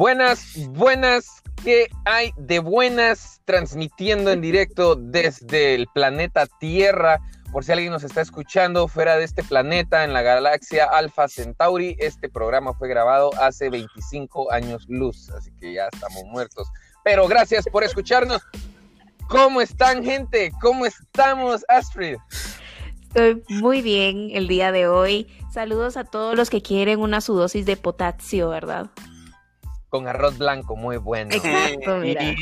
[0.00, 3.42] Buenas, buenas, ¿qué hay de buenas?
[3.44, 7.20] Transmitiendo en directo desde el planeta Tierra.
[7.52, 11.96] Por si alguien nos está escuchando fuera de este planeta, en la galaxia Alpha Centauri,
[11.98, 16.66] este programa fue grabado hace 25 años luz, así que ya estamos muertos.
[17.04, 18.40] Pero gracias por escucharnos.
[19.28, 20.50] ¿Cómo están, gente?
[20.62, 22.16] ¿Cómo estamos, Astrid?
[23.08, 25.28] Estoy muy bien el día de hoy.
[25.52, 28.86] Saludos a todos los que quieren una su dosis de potasio, ¿verdad?
[29.90, 31.34] Con arroz blanco, muy bueno.
[31.34, 32.34] Exacto, mira.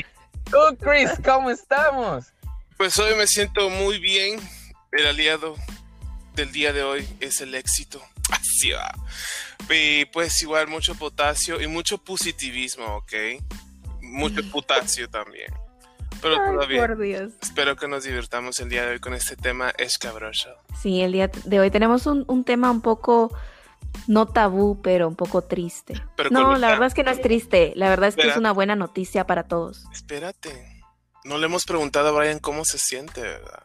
[0.44, 2.26] Tú, Chris, ¿cómo estamos?
[2.76, 4.38] Pues hoy me siento muy bien.
[4.92, 5.56] El aliado
[6.34, 8.00] del día de hoy es el éxito.
[8.30, 8.94] Así va.
[9.70, 13.12] Y pues igual mucho potasio y mucho positivismo, ¿ok?
[14.00, 15.52] Mucho potasio también.
[16.20, 17.32] Pero Ay, todavía por Dios.
[17.42, 20.50] espero que nos divirtamos el día de hoy con este tema escabroso.
[20.80, 23.32] Sí, el día de hoy tenemos un, un tema un poco
[24.06, 25.94] no tabú, pero un poco triste.
[26.16, 27.72] Pero no, la verdad es que no es triste.
[27.76, 29.84] La verdad es que es una buena noticia para todos.
[29.92, 30.82] Espérate.
[31.24, 33.62] No le hemos preguntado a Brian cómo se siente, ¿verdad?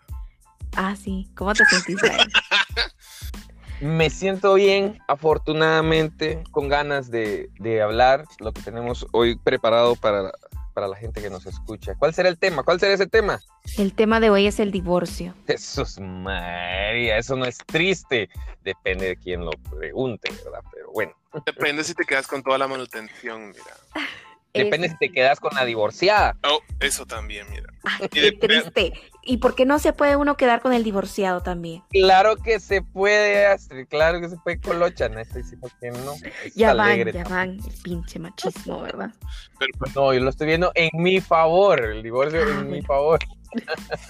[0.76, 1.30] Ah, sí.
[1.36, 2.30] ¿Cómo te sentís, Brian?
[3.82, 10.32] Me siento bien, afortunadamente, con ganas de, de hablar lo que tenemos hoy preparado para,
[10.74, 11.96] para la gente que nos escucha.
[11.96, 12.64] ¿Cuál será el tema?
[12.64, 13.40] ¿Cuál será ese tema?
[13.78, 15.34] El tema de hoy es el divorcio.
[15.48, 18.30] Jesús María, eso no es triste.
[18.64, 20.62] Depende de quién lo pregunte, ¿verdad?
[20.74, 21.14] Pero bueno,
[21.46, 24.06] Depende si te quedas con toda la manutención, mira.
[24.54, 26.38] depende Es- si te quedas con la divorciada.
[26.44, 27.74] Oh, eso también, mira.
[27.84, 29.02] Ay, Y qué depende- triste.
[29.26, 31.82] ¿Y por qué no se puede uno quedar con el divorciado también?
[31.92, 36.14] Claro que se puede, Astrid, claro que se puede colocha, no estoy diciendo que no.
[36.44, 37.50] Es Ya alegre van, ya van.
[37.52, 39.12] El pinche machismo, ¿verdad?
[39.60, 42.70] Pero pues, No, yo lo estoy viendo en mi favor, el divorcio Ah, en mi
[42.82, 42.86] bueno.
[42.88, 43.20] favor.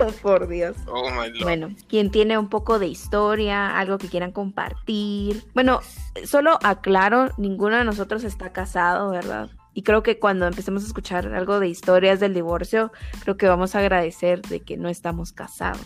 [0.00, 0.76] Oh, por Dios.
[0.88, 1.42] oh my lord.
[1.44, 5.44] Bueno, quien tiene un poco de historia, algo que quieran compartir.
[5.54, 5.80] Bueno,
[6.24, 9.50] solo aclaro, ninguno de nosotros está casado, ¿verdad?
[9.74, 13.74] Y creo que cuando empecemos a escuchar algo de historias del divorcio, creo que vamos
[13.74, 15.80] a agradecer de que no estamos casados.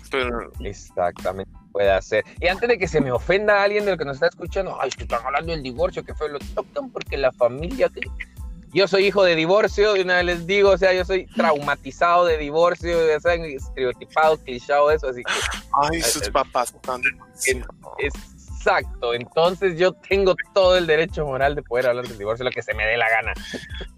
[0.60, 2.24] Exactamente, puede hacer.
[2.38, 4.90] Y antes de que se me ofenda alguien de lo que nos está escuchando, ay,
[4.90, 7.88] que están hablando del divorcio, que fue lo tocan porque la familia.
[7.88, 8.02] que-".
[8.74, 12.26] Yo soy hijo de divorcio, de una vez les digo, o sea, yo soy traumatizado
[12.26, 15.32] de divorcio, ya saben, estereotipado, clichado, eso, así que
[15.72, 17.66] Ay, sus papás están demasiado.
[18.58, 22.62] Exacto, entonces yo tengo todo el derecho moral de poder hablar del divorcio, lo que
[22.62, 23.32] se me dé la gana.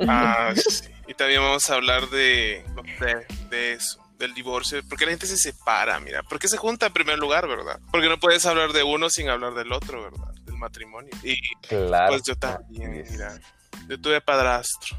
[0.07, 0.85] Ah, sí.
[1.09, 2.63] Y también vamos a hablar de,
[3.01, 4.81] de, de eso, del divorcio.
[4.89, 6.23] Porque la gente se separa, mira.
[6.23, 7.81] ¿Por qué se junta en primer lugar, verdad?
[7.91, 10.33] Porque no puedes hablar de uno sin hablar del otro, ¿verdad?
[10.45, 11.11] Del matrimonio.
[11.23, 12.11] Y Claro.
[12.13, 13.41] pues yo también, mira.
[13.89, 14.97] Yo tuve padrastro.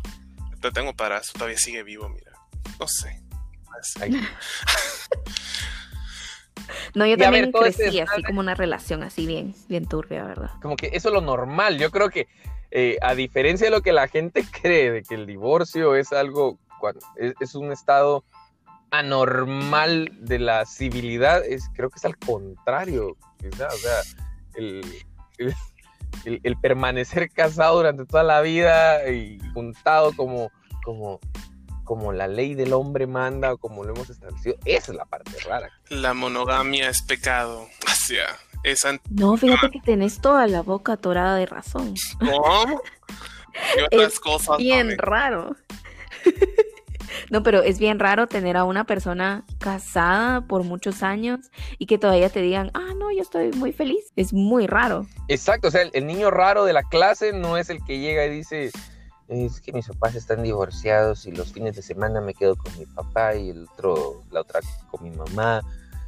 [0.60, 2.32] Yo tengo padrastro, todavía sigue vivo, mira.
[2.80, 3.22] No sé.
[3.66, 4.12] Pues, Ay,
[6.96, 10.24] No, yo Y también ver, ese crecí así como una relación así bien, bien turbia,
[10.24, 10.52] ¿verdad?
[10.62, 11.78] como que eso es lo normal.
[11.78, 12.28] Yo creo que,
[12.72, 16.59] eh, a diferencia de lo que la gente cree, de que el divorcio es algo,
[17.18, 18.24] es, es un estado
[18.92, 23.16] anormal de la civilidad, es, creo que es al contrario.
[23.44, 23.68] O sea,
[24.56, 24.82] el,
[25.38, 25.53] el-
[26.26, 30.52] el- el permanecer casado durante toda la vida y juntado como,
[30.84, 31.20] como,
[31.84, 35.31] como la ley del hombre manda o como lo hemos establecido, esa es la parte
[35.47, 35.69] rara.
[35.90, 37.68] La monogamia es pecado.
[37.88, 38.25] O sea,
[38.64, 41.94] es ant- No, fíjate que tenés toda la boca atorada de razón.
[42.20, 42.81] ¿Cómo?
[43.78, 44.97] Y otras Es cosas bien también.
[45.00, 45.56] raro.
[47.30, 51.40] No, pero es bien raro tener a una persona casada por muchos años
[51.78, 54.12] y que todavía te digan, ah, no, yo estoy muy feliz.
[54.16, 55.06] Es muy raro.
[55.28, 58.25] Exacto, o sea, el, el niño raro de la clase no es el que llega
[58.25, 58.72] y dice,
[59.31, 62.86] es que mis papás están divorciados y los fines de semana me quedo con mi
[62.86, 64.59] papá y el otro, la otra
[64.90, 65.62] con mi mamá.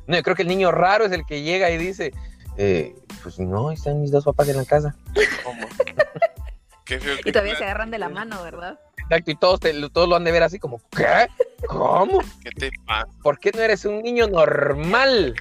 [0.08, 2.14] No, yo creo que el niño raro es el que llega y dice,
[2.58, 4.96] "Eh, pues no, están mis dos papás en la casa.
[5.44, 5.60] ¿Cómo?
[6.86, 8.78] Qué feo que Y todavía se agarran de la mano, ¿verdad?
[8.98, 11.28] Exacto, y todos, te- todos lo han de ver así como, ¿qué?
[11.68, 12.20] ¿Cómo?
[12.44, 13.08] ¿Qué te pasa?
[13.22, 15.34] ¿Por qué no eres un niño normal?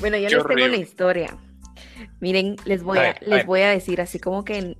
[0.00, 1.36] Bueno, yo Qué les tengo una historia.
[2.20, 4.78] Miren, les voy A a, ver, a les voy a decir así como que en-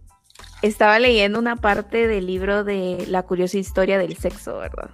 [0.62, 4.90] estaba leyendo una parte del libro de La curiosa historia del sexo, ¿verdad?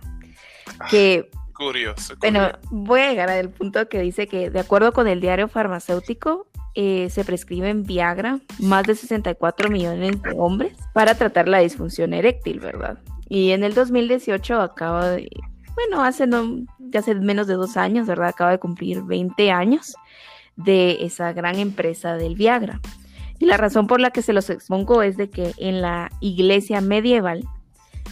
[0.90, 2.14] Que Curioso.
[2.18, 2.68] Bueno, curioso.
[2.70, 7.10] voy a llegar al punto que dice que, de acuerdo con el diario farmacéutico, eh,
[7.10, 12.98] se prescriben Viagra más de 64 millones de hombres para tratar la disfunción eréctil, ¿verdad?
[13.28, 15.28] Y en el 2018 acaba de,
[15.74, 18.28] bueno, hace, no, ya hace menos de dos años, ¿verdad?
[18.28, 19.94] Acaba de cumplir 20 años
[20.56, 22.80] de esa gran empresa del Viagra.
[23.42, 26.80] Y la razón por la que se los expongo es de que en la iglesia
[26.80, 27.42] medieval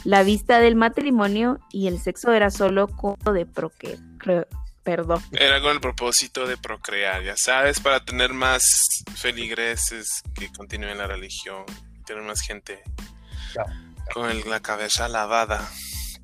[0.02, 3.46] la vista del matrimonio y el sexo era solo como de
[4.82, 5.22] perdón.
[5.32, 8.64] Era con el propósito de procrear, ya sabes, para tener más
[9.14, 11.64] feligreses que continúen la religión,
[12.06, 12.82] tener más gente
[14.12, 15.68] con el- la cabeza lavada.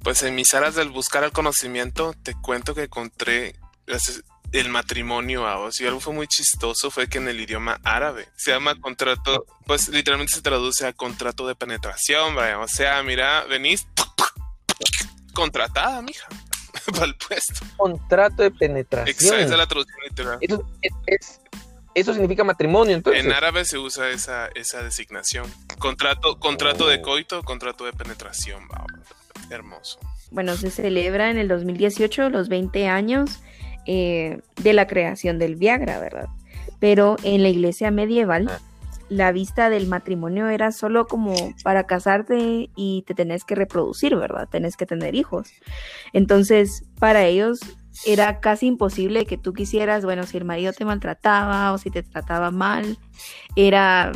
[0.02, 3.55] Pues en mis aras del buscar el conocimiento, te cuento que encontré
[3.87, 5.81] las- el matrimonio a vos.
[5.81, 9.89] Y algo fue muy chistoso fue que en el idioma árabe se llama contrato, pues
[9.89, 12.59] literalmente se traduce a contrato de penetración, vaya.
[12.61, 13.87] O sea, mira, venís
[15.33, 16.27] contratada, mija,
[16.93, 17.55] para el puesto.
[17.77, 19.09] Contrato de penetración.
[19.15, 20.39] Exacto, esa es la traducción literal.
[20.41, 21.41] Eso, es- es-
[21.95, 23.25] eso significa matrimonio, entonces.
[23.25, 25.51] En árabe se usa esa, esa designación.
[25.79, 27.03] Contrato, contrato de Oh.
[27.03, 28.69] coito, contrato de penetración.
[28.71, 28.85] va,
[29.49, 29.99] Hermoso.
[30.31, 33.39] Bueno, se celebra en el 2018 los 20 años
[33.87, 36.29] eh, de la creación del Viagra, ¿verdad?
[36.79, 38.50] Pero en la iglesia medieval,
[39.09, 44.49] la vista del matrimonio era solo como para casarte y te tenés que reproducir, ¿verdad?
[44.50, 45.49] Tenés que tener hijos.
[46.12, 47.61] Entonces, para ellos
[48.05, 52.03] era casi imposible que tú quisieras, bueno, si el marido te maltrataba o si te
[52.03, 52.99] trataba mal,
[53.55, 54.12] era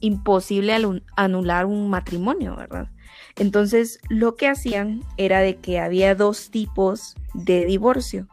[0.00, 0.74] imposible
[1.16, 2.88] anular un matrimonio, ¿verdad?
[3.36, 8.28] Entonces, lo que hacían era de que había dos tipos de divorcio.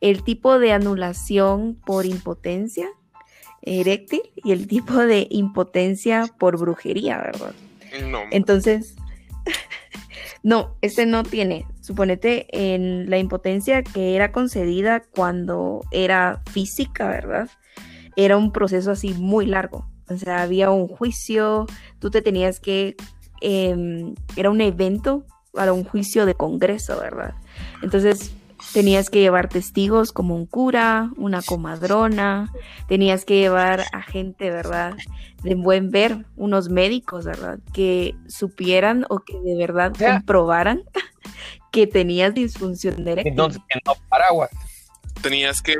[0.00, 2.88] El tipo de anulación por impotencia
[3.62, 7.52] eréctil y el tipo de impotencia por brujería, ¿verdad?
[8.06, 8.96] No, Entonces,
[10.42, 11.66] no, este no tiene.
[11.80, 17.48] Suponete en la impotencia que era concedida cuando era física, ¿verdad?
[18.16, 19.88] Era un proceso así muy largo.
[20.08, 21.66] O sea, había un juicio,
[21.98, 22.96] tú te tenías que...
[23.40, 27.34] em, era un evento para un juicio de congreso, ¿verdad?
[27.82, 28.32] Entonces
[28.72, 32.52] tenías que llevar testigos como un cura, una comadrona,
[32.88, 34.94] tenías que llevar a gente, ¿verdad?
[35.42, 37.58] De buen ver, unos médicos, ¿verdad?
[37.72, 40.82] Que supieran o que de verdad sea- comprobaran
[41.72, 43.32] que tenías disfunción eréctil.
[43.32, 44.50] Entonces, que no paraguas.
[45.22, 45.76] tenías que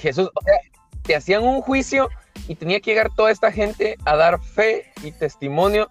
[0.00, 0.54] Jesús, o sea,
[1.02, 2.08] te hacían un juicio
[2.46, 5.88] y tenía que llegar toda esta gente a dar fe y testimonio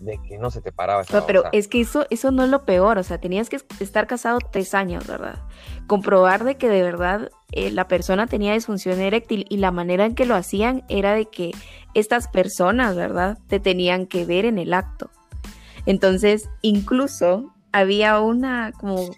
[0.00, 2.50] de que no se te paraba esa No, pero es que eso, eso no es
[2.50, 5.38] lo peor, o sea, tenías que estar casado tres años, ¿verdad?
[5.86, 10.14] Comprobar de que de verdad eh, la persona tenía disfunción eréctil y la manera en
[10.14, 11.52] que lo hacían era de que
[11.94, 13.38] estas personas, ¿verdad?
[13.46, 15.10] Te tenían que ver en el acto.
[15.84, 19.10] Entonces, incluso había una como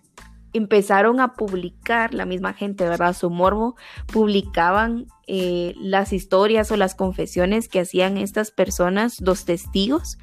[0.52, 3.14] empezaron a publicar la misma gente, ¿verdad?
[3.14, 3.76] Su morbo,
[4.12, 10.19] publicaban eh, las historias o las confesiones que hacían estas personas, los testigos,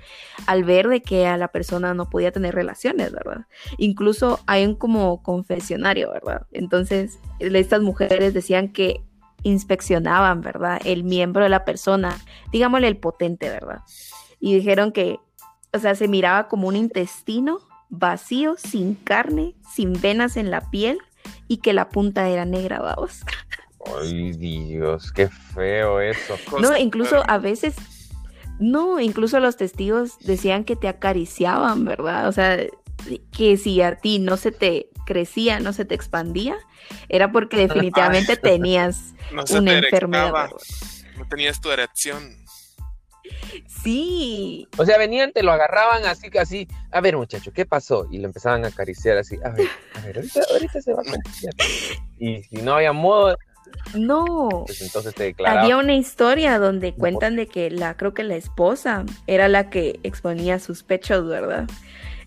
[0.46, 3.48] al ver de que a la persona no podía tener relaciones, ¿verdad?
[3.78, 6.46] Incluso hay un como confesionario, ¿verdad?
[6.52, 9.04] Entonces, estas mujeres decían que
[9.44, 10.80] inspeccionaban, ¿verdad?
[10.84, 12.18] El miembro de la persona,
[12.52, 13.82] digámosle el potente, ¿verdad?
[14.40, 15.20] Y dijeron que,
[15.74, 21.00] o sea, se miraba como un intestino vacío, sin carne, sin venas en la piel
[21.48, 23.22] y que la punta era negra, vamos.
[24.02, 26.38] Ay, Dios, qué feo eso.
[26.60, 27.76] No, incluso a veces,
[28.60, 32.28] no, incluso los testigos decían que te acariciaban, ¿verdad?
[32.28, 32.58] O sea,
[33.32, 36.56] que si a ti no se te crecía, no se te expandía,
[37.08, 40.50] era porque definitivamente tenías no una te enfermedad.
[41.18, 42.38] no tenías tu erección.
[43.68, 46.68] Sí, O sea, venían, te lo agarraban así, así.
[46.92, 48.08] A ver, muchacho, ¿qué pasó?
[48.12, 49.38] Y lo empezaban a acariciar así.
[49.44, 51.54] A ver, a ver, ahorita, ahorita se va a acariciar.
[52.18, 53.36] Y si no había modo,
[53.96, 54.64] no.
[54.66, 55.62] pues entonces te declaraba.
[55.62, 60.00] Había una historia donde cuentan de que la, creo que la esposa era la que
[60.04, 61.68] exponía sus pechos, ¿verdad?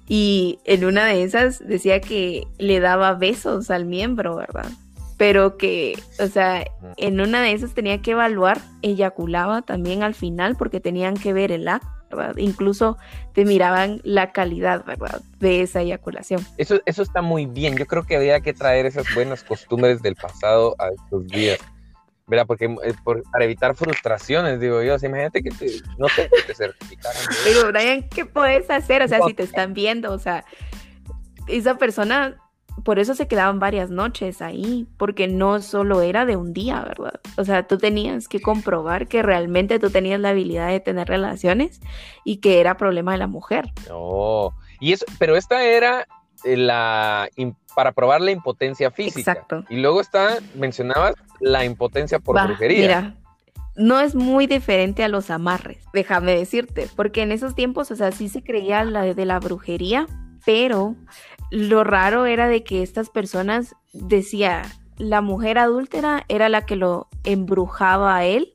[0.09, 4.67] Y en una de esas decía que le daba besos al miembro, ¿verdad?
[5.23, 6.65] Pero que, o sea,
[6.97, 11.53] en una de esas tenía que evaluar, eyaculaba también al final porque tenían que ver
[11.53, 12.37] el acto, ¿verdad?
[12.39, 12.99] Incluso
[13.33, 15.21] te miraban la calidad, ¿verdad?
[15.39, 16.45] De esa eyaculación.
[16.59, 17.77] Eso, eso está muy bien.
[17.77, 21.61] Yo creo que había que traer esas buenas costumbres del pasado a estos días.
[22.27, 22.47] ¿Verdad?
[22.49, 24.97] Porque eh, por- para evitar frustraciones, digo yo.
[24.97, 25.67] O sea, imagínate que te,
[25.99, 27.23] no que te certificaran.
[27.45, 29.03] Pero Brian, ¿qué puedes hacer?
[29.03, 30.45] O sea, si te están viendo, o sea,
[31.47, 32.37] esa persona,
[32.85, 37.21] por eso se quedaban varias noches ahí, porque no solo era de un día, ¿verdad?
[37.37, 41.81] O sea, tú tenías que comprobar que realmente tú tenías la habilidad de tener relaciones
[42.25, 43.73] y que era problema de la mujer.
[43.89, 44.55] No.
[44.81, 46.07] Y eso, pero esta era
[46.45, 47.29] eh, la
[47.75, 49.33] para probar la impotencia física.
[49.33, 49.65] Exacto.
[49.69, 52.81] Y luego está, mencionabas la impotencia por brujería.
[52.81, 53.15] Mira,
[53.77, 58.13] no es muy diferente a los amarres, déjame decirte, porque en esos tiempos, o sea,
[58.13, 60.07] sí se creía la de la brujería,
[60.45, 60.95] pero
[61.53, 64.63] lo raro era de que estas personas decía
[64.97, 68.51] la mujer adúltera era la que lo embrujaba a él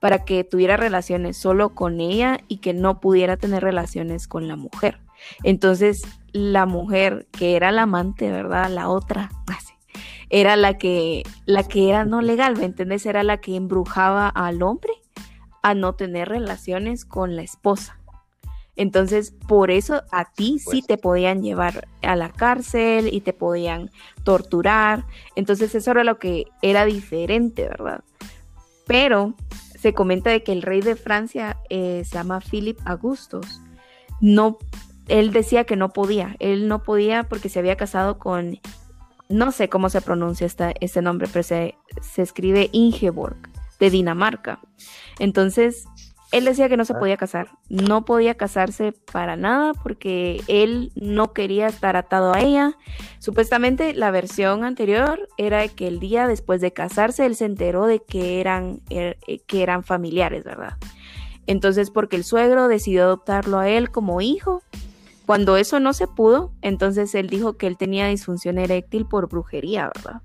[0.00, 4.56] para que tuviera relaciones solo con ella y que no pudiera tener relaciones con la
[4.56, 4.98] mujer.
[5.42, 6.00] Entonces,
[6.32, 8.70] la mujer que era la amante, ¿verdad?
[8.70, 9.74] La otra, así,
[10.30, 13.04] era la que, la que era no legal, ¿me entiendes?
[13.04, 14.92] Era la que embrujaba al hombre
[15.62, 17.97] a no tener relaciones con la esposa.
[18.78, 20.86] Entonces, por eso a ti sí Pues.
[20.86, 23.90] te podían llevar a la cárcel y te podían
[24.22, 25.04] torturar.
[25.34, 28.04] Entonces, eso era lo que era diferente, ¿verdad?
[28.86, 29.34] Pero
[29.76, 33.60] se comenta de que el rey de Francia eh, se llama Philip Augustus.
[34.20, 34.58] No,
[35.08, 36.36] él decía que no podía.
[36.38, 38.60] Él no podía porque se había casado con,
[39.28, 43.36] no sé cómo se pronuncia esta, este nombre, pero se, se escribe Ingeborg
[43.80, 44.60] de Dinamarca.
[45.18, 45.84] Entonces,
[46.30, 51.32] él decía que no se podía casar, no podía casarse para nada porque él no
[51.32, 52.76] quería estar atado a ella.
[53.18, 58.00] Supuestamente la versión anterior era que el día después de casarse él se enteró de
[58.00, 60.76] que eran, er- eh, que eran familiares, ¿verdad?
[61.46, 64.62] Entonces porque el suegro decidió adoptarlo a él como hijo.
[65.24, 69.90] Cuando eso no se pudo, entonces él dijo que él tenía disfunción eréctil por brujería,
[69.94, 70.22] ¿verdad?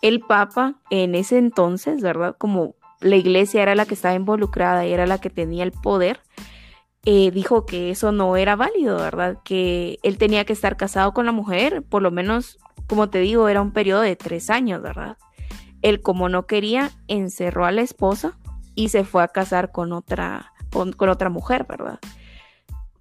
[0.00, 2.36] El Papa en ese entonces, ¿verdad?
[2.38, 6.20] Como la iglesia era la que estaba involucrada y era la que tenía el poder,
[7.04, 9.38] eh, dijo que eso no era válido, ¿verdad?
[9.44, 13.48] Que él tenía que estar casado con la mujer, por lo menos, como te digo,
[13.48, 15.16] era un periodo de tres años, ¿verdad?
[15.80, 18.36] Él, como no quería, encerró a la esposa
[18.74, 21.98] y se fue a casar con otra, con, con otra mujer, ¿verdad?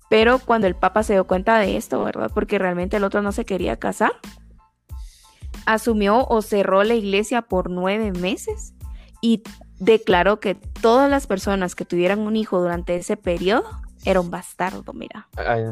[0.10, 2.32] Pero cuando el Papa se dio cuenta de esto, ¿verdad?
[2.34, 4.14] Porque realmente el otro no se quería casar,
[5.66, 8.74] asumió o cerró la iglesia por nueve meses
[9.22, 9.44] y
[9.80, 13.70] declaró que todas las personas que tuvieran un hijo durante ese periodo
[14.06, 15.28] era un bastardo, mira.
[15.36, 15.64] Ay,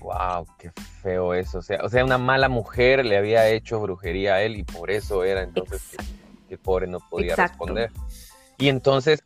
[0.00, 0.70] wow, qué
[1.02, 1.58] feo eso.
[1.58, 4.90] O sea, o sea, una mala mujer le había hecho brujería a él y por
[4.90, 5.96] eso era entonces que,
[6.48, 7.64] que el pobre no podía Exacto.
[7.64, 7.90] responder.
[8.58, 9.22] Y entonces,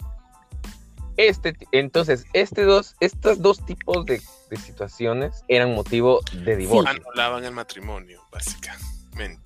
[1.16, 6.90] este, entonces, este dos, estos dos tipos de, de situaciones eran motivo de divorcio.
[6.90, 8.90] Anulaban el matrimonio, básicamente.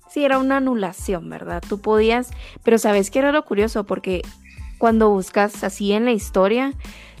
[0.09, 1.61] Sí, era una anulación, ¿verdad?
[1.67, 2.31] Tú podías,
[2.63, 3.83] pero ¿sabes qué era lo curioso?
[3.83, 4.21] Porque
[4.77, 6.73] cuando buscas así en la historia,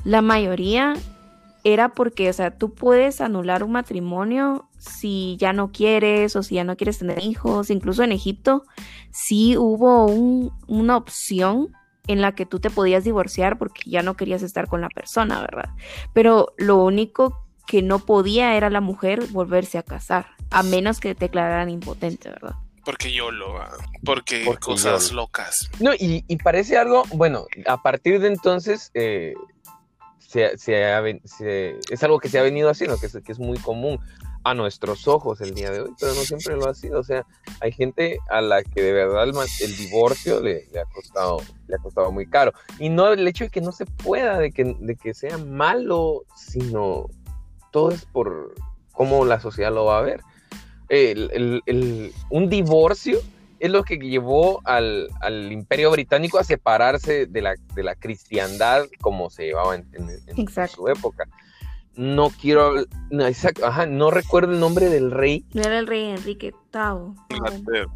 [0.03, 0.93] la mayoría
[1.63, 6.55] era porque, o sea, tú puedes anular un matrimonio si ya no quieres o si
[6.55, 7.71] ya no quieres tener hijos.
[7.71, 8.63] Incluso en Egipto
[9.11, 11.69] sí hubo un- una opción
[12.07, 15.41] en la que tú te podías divorciar porque ya no querías estar con la persona,
[15.41, 15.69] ¿verdad?
[16.13, 21.15] Pero lo único que no podía era la mujer volverse a casar, a menos que
[21.15, 22.55] te declararan impotente, ¿verdad?
[22.85, 23.57] Porque yo lo.
[23.57, 23.71] ah,
[24.05, 25.23] Porque, Porque cosas YOLO.
[25.23, 25.69] locas.
[25.79, 29.33] No, y, y parece algo, bueno, a partir de entonces eh,
[30.19, 33.39] se- se ha se- es algo que se ha venido haciendo, que es, que es
[33.39, 33.99] muy común
[34.43, 36.99] a nuestros ojos el día de hoy, pero no siempre lo ha sido.
[36.99, 37.25] O sea,
[37.61, 39.25] hay gente a la que de verdad
[39.61, 42.53] el divorcio le, le ha costado, le ha costado muy caro.
[42.77, 46.25] Y no el hecho de que no se pueda, de que, de que sea malo,
[46.35, 47.07] sino
[47.71, 48.53] todo es por
[48.91, 50.21] cómo la sociedad lo va a ver.
[50.89, 53.19] El- el- el- un divorcio
[53.59, 58.85] es lo que llevó al, al imperio británico a separarse de la, de la cristiandad
[59.01, 60.75] como se llevaba en, en- en Exacto.
[60.77, 61.25] su época.
[61.95, 62.73] No quiero,
[63.09, 65.45] no, exacto, ajá, no recuerdo el nombre del rey.
[65.53, 67.15] No era el rey Enrique VIII.
[67.29, 67.93] Inglaterra.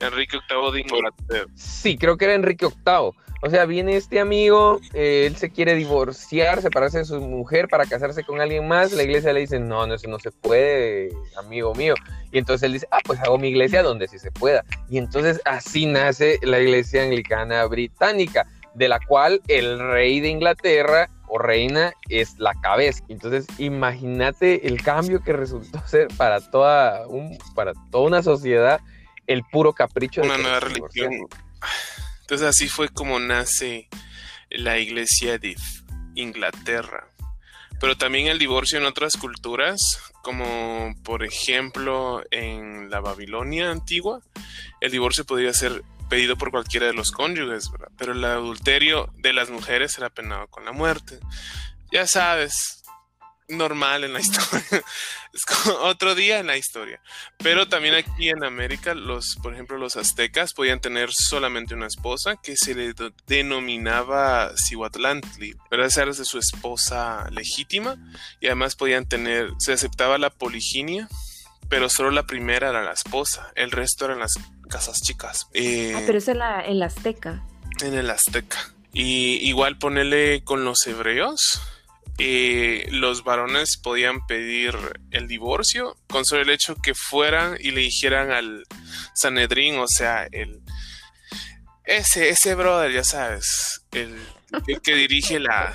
[0.00, 1.46] Enrique VIII de Inglaterra.
[1.56, 3.10] Sí, creo que era Enrique VIII.
[3.40, 7.86] O sea, viene este amigo, eh, él se quiere divorciar, separarse de su mujer para
[7.86, 8.92] casarse con alguien más.
[8.92, 11.94] La iglesia le dice, no, no, eso no se puede, amigo mío.
[12.32, 14.64] Y entonces él dice, ah, pues hago mi iglesia donde sí se pueda.
[14.88, 21.08] Y entonces así nace la iglesia anglicana británica, de la cual el rey de Inglaterra
[21.28, 23.04] o reina es la cabeza.
[23.08, 28.80] Entonces, imagínate el cambio que resultó ser para toda, un, para toda una sociedad
[29.26, 31.28] el puro capricho de Una nueva religión.
[32.28, 33.88] Entonces así fue como nace
[34.50, 35.56] la iglesia de
[36.14, 37.08] Inglaterra.
[37.80, 39.80] Pero también el divorcio en otras culturas,
[40.20, 44.20] como por ejemplo en la Babilonia antigua,
[44.82, 47.88] el divorcio podía ser pedido por cualquiera de los cónyuges, ¿verdad?
[47.96, 51.20] Pero el adulterio de las mujeres era penado con la muerte.
[51.90, 52.77] Ya sabes,
[53.48, 54.82] normal en la historia.
[55.32, 57.00] Es como otro día en la historia.
[57.38, 62.36] Pero también aquí en América, los, por ejemplo, los aztecas podían tener solamente una esposa
[62.42, 62.94] que se le
[63.26, 65.86] denominaba Cihuatlantli, ¿verdad?
[65.86, 67.96] Esa era de su esposa legítima
[68.40, 71.08] y además podían tener, se aceptaba la poliginia,
[71.68, 74.34] pero solo la primera era la esposa, el resto eran las
[74.68, 75.48] casas chicas.
[75.54, 77.42] Eh, Ah, pero es en la, en la Azteca.
[77.82, 78.74] en el Azteca.
[78.92, 81.60] Y igual ponerle con los hebreos.
[82.18, 84.74] Eh, los varones podían pedir
[85.12, 88.64] el divorcio con solo el hecho que fueran y le dijeran al
[89.14, 90.60] Sanedrín, o sea, el
[91.84, 94.14] ese, ese brother, ya sabes, el,
[94.66, 95.74] el que dirige la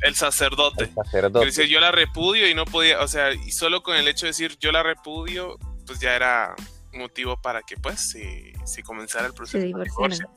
[0.00, 0.84] el sacerdote.
[0.84, 1.46] el Que sacerdote.
[1.46, 4.30] decía yo la repudio y no podía, o sea, y solo con el hecho de
[4.30, 6.54] decir yo la repudio, pues ya era
[6.92, 10.28] motivo para que pues se, se comenzara el proceso de divorcio.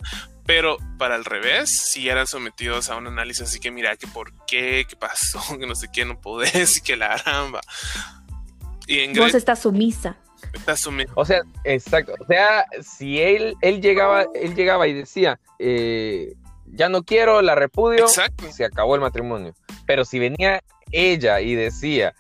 [0.45, 4.33] Pero para el revés, si eran sometidos a un análisis así que mira, que por
[4.45, 7.61] qué, qué pasó, que no sé qué, no podés, y que la ramba.
[8.87, 10.17] Y en Vos estás sumisa.
[10.53, 11.11] Estás sumisa.
[11.15, 12.13] O sea, exacto.
[12.19, 16.33] O sea, si él, él llegaba, él llegaba y decía, eh,
[16.65, 19.53] ya no quiero, la repudio, se acabó el matrimonio.
[19.85, 22.13] Pero si venía ella y decía,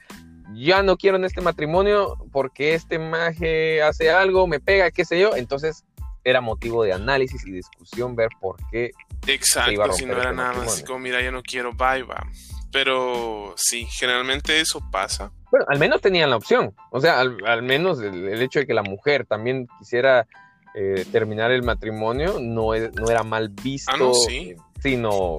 [0.53, 5.19] ya no quiero en este matrimonio porque este maje hace algo, me pega, qué sé
[5.19, 5.83] yo, entonces
[6.23, 8.91] era motivo de análisis y discusión ver por qué.
[9.27, 12.27] Exacto, si no era este nada más así como, mira, ya no quiero, bye, va.
[12.71, 15.31] Pero sí, generalmente eso pasa.
[15.51, 16.73] Bueno, al menos tenían la opción.
[16.89, 20.27] O sea, al, menos el, hecho de que la mujer también quisiera
[20.73, 23.91] eh, terminar el matrimonio no, no era mal visto.
[23.93, 25.37] Ah, no, sí sino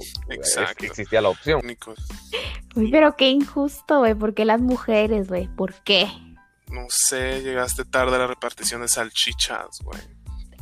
[0.79, 1.61] que existía la opción.
[2.75, 4.15] Uy, pero qué injusto, güey.
[4.15, 5.49] ¿Por qué las mujeres, güey?
[5.49, 6.09] ¿Por qué?
[6.71, 10.01] No sé, llegaste tarde a la repartición de salchichas, güey.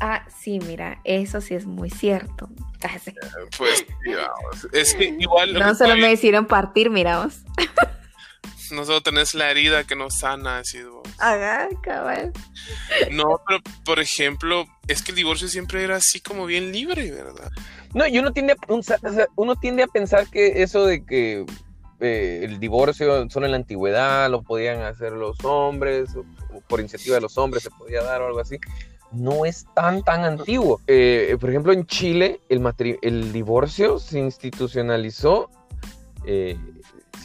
[0.04, 2.50] Ah, sí, mira, eso sí es muy cierto.
[2.84, 3.14] Eh,
[3.56, 5.54] pues, digamos, es que igual...
[5.54, 7.42] No solo me hicieron partir, miramos.
[8.72, 11.08] no solo tenés la herida que no sana, así vos.
[11.18, 12.32] Ajá, cabal.
[13.12, 17.52] No, pero por ejemplo, es que el divorcio siempre era así como bien libre, ¿verdad?
[17.94, 18.56] No, y uno tiende, a,
[19.36, 21.46] uno tiende a pensar que eso de que
[22.00, 26.24] eh, el divorcio solo en la antigüedad lo podían hacer los hombres, o,
[26.62, 28.58] por iniciativa de los hombres se podía dar o algo así,
[29.12, 30.80] no es tan, tan antiguo.
[30.86, 32.62] Eh, por ejemplo, en Chile el,
[33.02, 35.50] el divorcio se institucionalizó
[36.24, 36.58] eh,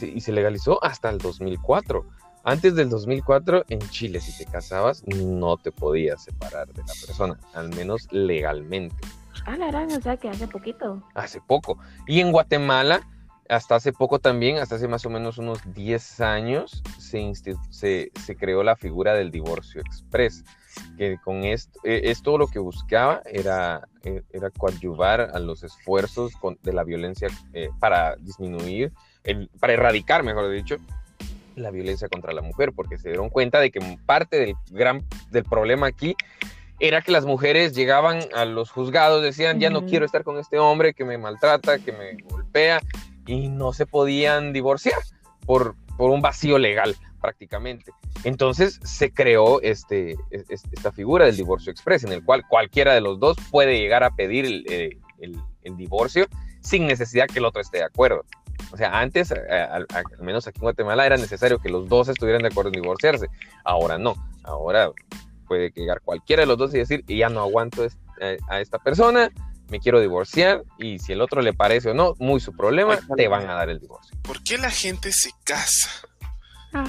[0.00, 2.04] y se legalizó hasta el 2004.
[2.44, 7.38] Antes del 2004, en Chile, si te casabas, no te podías separar de la persona,
[7.52, 8.96] al menos legalmente.
[9.44, 11.02] Ah, la gran, o sea que hace poquito.
[11.14, 11.78] Hace poco.
[12.06, 13.06] Y en Guatemala,
[13.48, 17.32] hasta hace poco también, hasta hace más o menos unos 10 años, se,
[17.70, 20.44] se, se creó la figura del divorcio express,
[20.96, 26.32] que con esto, e, esto lo que buscaba era, e, era coadyuvar a los esfuerzos
[26.62, 28.92] de la violencia eh, para disminuir,
[29.24, 30.76] el, para erradicar, mejor dicho,
[31.56, 35.44] la violencia contra la mujer, porque se dieron cuenta de que parte del gran del
[35.44, 36.14] problema aquí
[36.80, 40.58] era que las mujeres llegaban a los juzgados, decían, ya no quiero estar con este
[40.58, 42.80] hombre que me maltrata, que me golpea,
[43.26, 44.98] y no se podían divorciar
[45.44, 47.92] por, por un vacío legal prácticamente.
[48.24, 53.18] Entonces se creó este, esta figura del divorcio express, en el cual cualquiera de los
[53.18, 54.96] dos puede llegar a pedir el, eh,
[55.76, 56.26] divorcio
[56.60, 58.24] sin necesidad que el otro esté de acuerdo.
[58.72, 59.86] O sea, antes, eh, al,
[60.20, 63.26] menos aquí en Guatemala, era necesario que los dos estuvieran de acuerdo en divorciarse.
[63.64, 64.14] Ahora no.
[64.42, 64.90] Ahora
[65.46, 67.86] puede llegar cualquiera de los dos y decir, ya no aguanto
[68.20, 69.30] eh, a esta persona,
[69.68, 73.28] me quiero divorciar y si el otro le parece o no, muy su problema, te
[73.28, 74.16] van a dar el divorcio.
[74.22, 75.90] ¿Por qué la gente se casa?
[76.72, 76.84] Ah,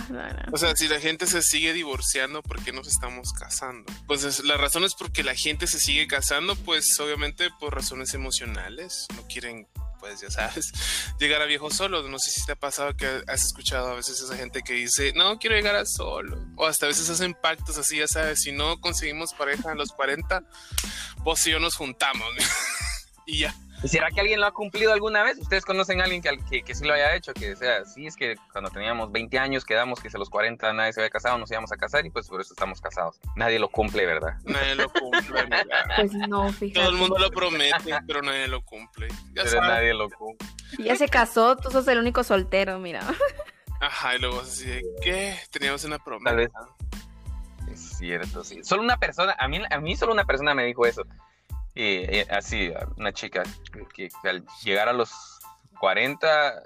[0.51, 3.91] o sea, si la gente se sigue divorciando, ¿por qué nos estamos casando?
[4.07, 9.07] Pues la razón es porque la gente se sigue casando, pues obviamente por razones emocionales,
[9.15, 9.67] no quieren
[9.99, 10.71] pues ya sabes,
[11.19, 12.07] llegar a viejo solo.
[12.07, 15.13] No sé si te ha pasado que has escuchado a veces esa gente que dice,
[15.13, 16.45] no, quiero llegar a solo.
[16.55, 19.91] O hasta a veces hacen pactos así, ya sabes, si no conseguimos pareja a los
[19.91, 20.43] 40,
[21.17, 22.27] vos y yo nos juntamos.
[23.25, 23.55] y ya.
[23.81, 25.37] ¿Y será que alguien lo ha cumplido alguna vez?
[25.37, 27.33] ¿Ustedes conocen a alguien que, que, sí lo haya hecho?
[27.33, 30.91] Que sea, sí, es que cuando teníamos 20 años quedamos que a los 40 nadie
[30.91, 33.19] se había casado, nos íbamos a casar y pues por eso estamos casados.
[33.35, 34.33] Nadie lo cumple, ¿verdad?
[34.43, 35.47] Nadie lo cumple,
[35.95, 36.79] Pues no, fíjate.
[36.79, 39.07] Todo el mundo lo promete, pero nadie lo cumple.
[39.33, 40.47] Ya pero nadie lo cumple.
[40.77, 43.01] Ya se casó, tú sos el único soltero, mira.
[43.79, 45.37] Ajá, y luego así de, ¿qué?
[45.51, 46.49] Teníamos una promesa.
[47.71, 48.61] Es cierto, sí.
[48.63, 51.05] Solo una persona, a mí, a mí solo una persona me dijo eso
[51.75, 53.43] eh, así, una chica
[53.93, 55.11] que, al llegar a los
[55.79, 56.61] 40,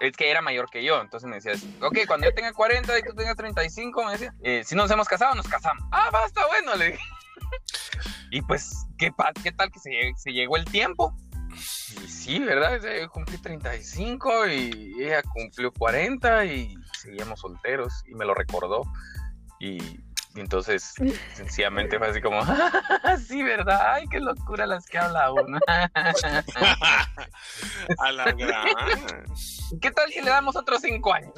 [0.00, 3.02] es que era mayor que yo, entonces me decía, ok, cuando yo tenga 40 y
[3.02, 5.84] tú tengas 35, me decía, eh, si nos hemos casado, nos casamos.
[5.92, 7.04] Ah, basta, bueno, le dije.
[8.30, 9.10] y pues, ¿qué,
[9.42, 11.14] ¿qué tal que se, se llegó el tiempo?
[11.56, 12.80] Y sí, ¿verdad?
[12.82, 18.82] Yo cumplí 35 y ella cumplió 40 y seguíamos solteros y me lo recordó.
[19.58, 19.78] Y
[20.40, 20.94] entonces,
[21.34, 22.42] sencillamente fue así como,
[23.26, 23.94] sí, ¿verdad?
[23.94, 25.58] Ay, qué locura las que habla uno.
[27.98, 28.66] A la gran.
[29.80, 31.34] ¿Qué tal si le damos otros cinco años?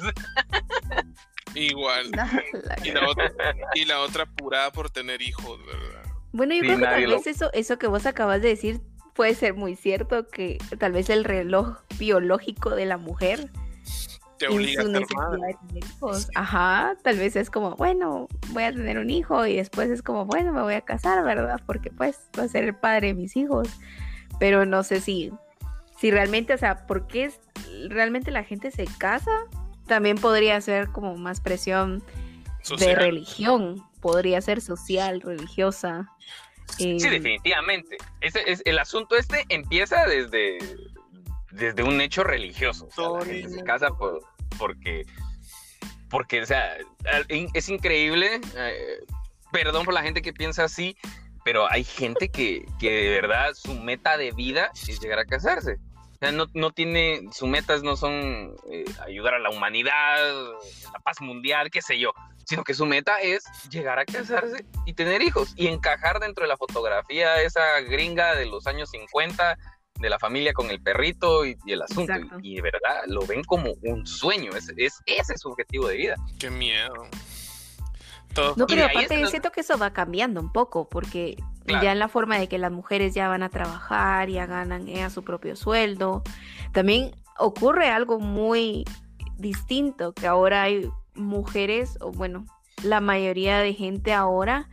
[1.55, 2.07] Igual.
[2.83, 3.31] y, la otra,
[3.73, 6.03] y la otra apurada por tener hijos, ¿verdad?
[6.31, 8.81] Bueno, yo creo que tal vez eso, eso que vos acabas de decir
[9.15, 13.49] puede ser muy cierto, que tal vez el reloj biológico de la mujer
[14.39, 16.29] te obliga a tener hijos.
[16.33, 20.25] Ajá, tal vez es como, bueno, voy a tener un hijo y después es como,
[20.25, 21.61] bueno, me voy a casar, ¿verdad?
[21.65, 23.67] Porque pues voy a ser el padre de mis hijos.
[24.39, 25.31] Pero no sé si,
[25.99, 27.31] si realmente, o sea, ¿por qué
[27.89, 29.31] realmente la gente se casa?
[29.85, 32.01] También podría ser como más presión
[32.77, 36.09] de religión, podría ser social, religiosa.
[36.77, 37.97] Sí, Eh, definitivamente.
[38.21, 40.59] Ese, es, el asunto este empieza desde,
[41.51, 42.87] desde un hecho religioso.
[42.87, 44.21] O sea, la gente se casa por-
[44.57, 45.05] porque,
[46.09, 46.77] porque, o sea,
[47.27, 48.41] es increíble.
[48.55, 48.99] eh,
[49.51, 50.95] perdón por la gente que piensa así,
[51.43, 55.77] pero hay gente que, que de verdad su meta de vida es llegar a casarse.
[56.13, 60.17] O sea, no, no tiene, sus metas no son eh, ayudar a la humanidad,
[60.93, 62.11] la paz mundial, qué sé yo,
[62.45, 66.49] sino que su meta es llegar a casarse y tener hijos y encajar dentro de
[66.49, 69.57] la fotografía esa gringa de los años 50
[69.99, 72.13] de la familia con el perrito y, y el asunto.
[72.41, 75.87] Y, y de verdad lo ven como un sueño, es, es, ese es su objetivo
[75.87, 76.15] de vida.
[76.39, 76.93] Qué miedo.
[78.33, 78.53] Todo.
[78.57, 81.83] No, pero aparte es yo siento que eso va cambiando un poco, porque Claro.
[81.83, 85.09] ya en la forma de que las mujeres ya van a trabajar, ya ganan a
[85.11, 86.23] su propio sueldo,
[86.71, 88.85] también ocurre algo muy
[89.37, 92.45] distinto, que ahora hay mujeres, o bueno,
[92.83, 94.67] la mayoría de gente ahora,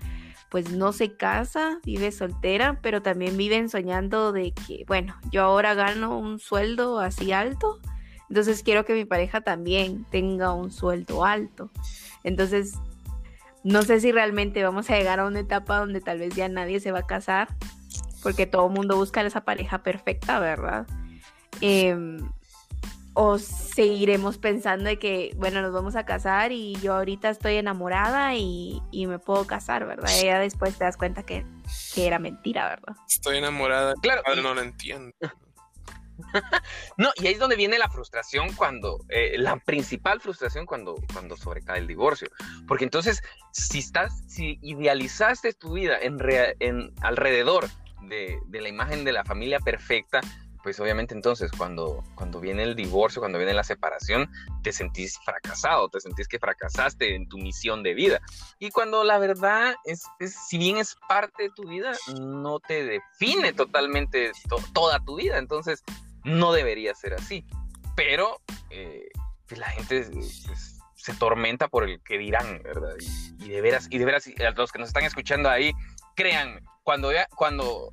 [0.51, 5.75] pues no se casa, vive soltera, pero también viven soñando de que, bueno, yo ahora
[5.75, 7.81] gano un sueldo así alto,
[8.29, 11.71] entonces quiero que mi pareja también tenga un sueldo alto.
[12.25, 12.75] Entonces,
[13.63, 16.81] no sé si realmente vamos a llegar a una etapa donde tal vez ya nadie
[16.81, 17.49] se va a casar,
[18.23, 20.87] porque todo el mundo busca esa pareja perfecta, ¿verdad?
[21.61, 22.19] Em,
[23.19, 28.35] o seguiremos pensando de que, bueno, nos vamos a casar y yo ahorita estoy enamorada
[28.35, 30.11] y, y me puedo casar, ¿verdad?
[30.21, 31.47] Y ya después te das cuenta que,
[31.95, 32.95] que era mentira, ¿verdad?
[33.09, 33.95] Estoy enamorada.
[34.03, 35.15] Claro, Padre y- no lo entiendo.
[36.97, 41.37] No, y ahí es donde viene la frustración cuando, eh, la principal frustración cuando, cuando
[41.37, 42.29] sobrecae el divorcio.
[42.67, 47.67] Porque entonces, si estás, si idealizaste tu vida en, rea- en alrededor
[48.09, 50.21] de, de la imagen de la familia perfecta,
[50.67, 54.29] pues obviamente entonces cuando, cuando viene el divorcio, cuando viene la separación,
[54.65, 58.21] te sentís fracasado, te sentís que fracasaste en tu misión de vida.
[58.59, 62.85] Y cuando la verdad es, es- si bien es parte de tu vida, no te
[62.85, 65.39] define totalmente to- toda tu vida.
[65.39, 65.85] Entonces,
[66.25, 67.45] no debería ser así.
[67.95, 69.09] Pero eh,
[69.47, 72.97] pues la gente pues, se tormenta por el que dirán, ¿verdad?
[73.39, 75.73] Y, y de veras, y de veras, y a los que nos están escuchando ahí,
[76.17, 77.93] crean, cuando, vea- cuando,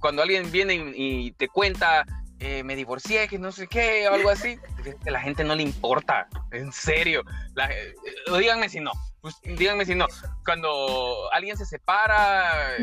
[0.00, 2.04] cuando alguien viene y, y te cuenta,
[2.40, 4.58] eh, me divorcié, que no sé qué, o algo así,
[5.04, 7.22] la gente no le importa, en serio.
[7.54, 7.94] La- eh,
[8.38, 8.92] díganme si no.
[9.20, 10.06] Pues, díganme si no.
[10.44, 12.76] Cuando alguien se separa,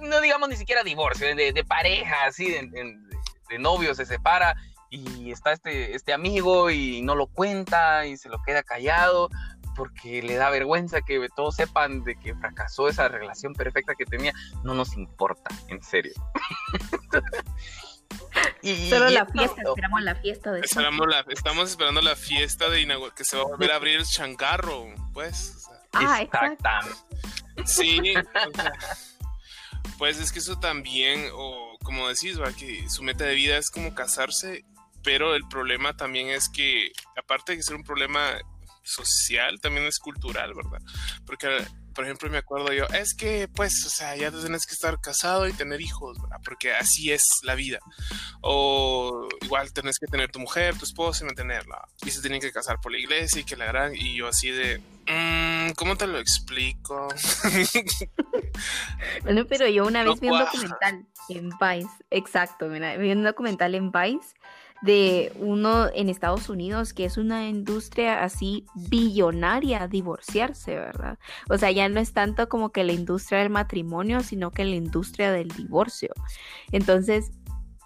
[0.00, 2.96] no digamos ni siquiera divorcio, de, de pareja, así, de, de-
[3.48, 4.56] de novio se separa
[4.90, 9.28] y está este, este amigo y no lo cuenta y se lo queda callado
[9.74, 14.32] porque le da vergüenza que todos sepan de que fracasó esa relación perfecta que tenía.
[14.62, 16.12] No nos importa, en serio.
[18.62, 22.68] Y- Solo y la fiesta, esperamos la fiesta de Esperamos la- estamos esperando la fiesta
[22.70, 25.54] de que se va a volver a abrir el changarro, pues.
[25.56, 25.80] o sea.
[25.92, 26.68] Ah, exacto.
[27.56, 27.66] Exactamente.
[27.66, 28.72] Sí, o sea,
[29.98, 32.52] pues es que eso también, o como decís, ¿va?
[32.52, 34.64] que su meta de vida es como casarse,
[35.02, 38.38] pero el problema también es que, aparte de ser un problema
[38.84, 40.78] social, también es cultural, ¿verdad?
[41.26, 41.48] Porque,
[41.94, 45.48] por ejemplo, me acuerdo yo, es que, pues, o sea, ya tienes que estar casado
[45.48, 46.38] y tener hijos, ¿verdad?
[46.44, 47.78] Porque así es la vida.
[48.40, 51.88] O igual tenés que tener tu mujer, tu esposa y mantenerla.
[52.04, 54.50] Y se tienen que casar por la iglesia y que la gran, y yo así
[54.50, 54.78] de...
[55.06, 57.08] "Mm, ¿Cómo te lo explico?
[59.22, 63.24] Bueno, pero yo una No vez vi un documental en Vice, exacto, mira, vi un
[63.24, 64.28] documental en Vice
[64.84, 71.18] de uno en Estados Unidos que es una industria así billonaria divorciarse, ¿verdad?
[71.48, 74.76] O sea, ya no es tanto como que la industria del matrimonio, sino que la
[74.76, 76.12] industria del divorcio.
[76.70, 77.30] Entonces,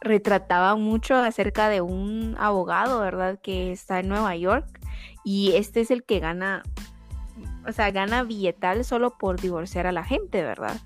[0.00, 3.38] retrataba mucho acerca de un abogado, ¿verdad?
[3.40, 4.80] Que está en Nueva York
[5.24, 6.64] y este es el que gana,
[7.68, 10.80] o sea, gana billetal solo por divorciar a la gente, ¿verdad?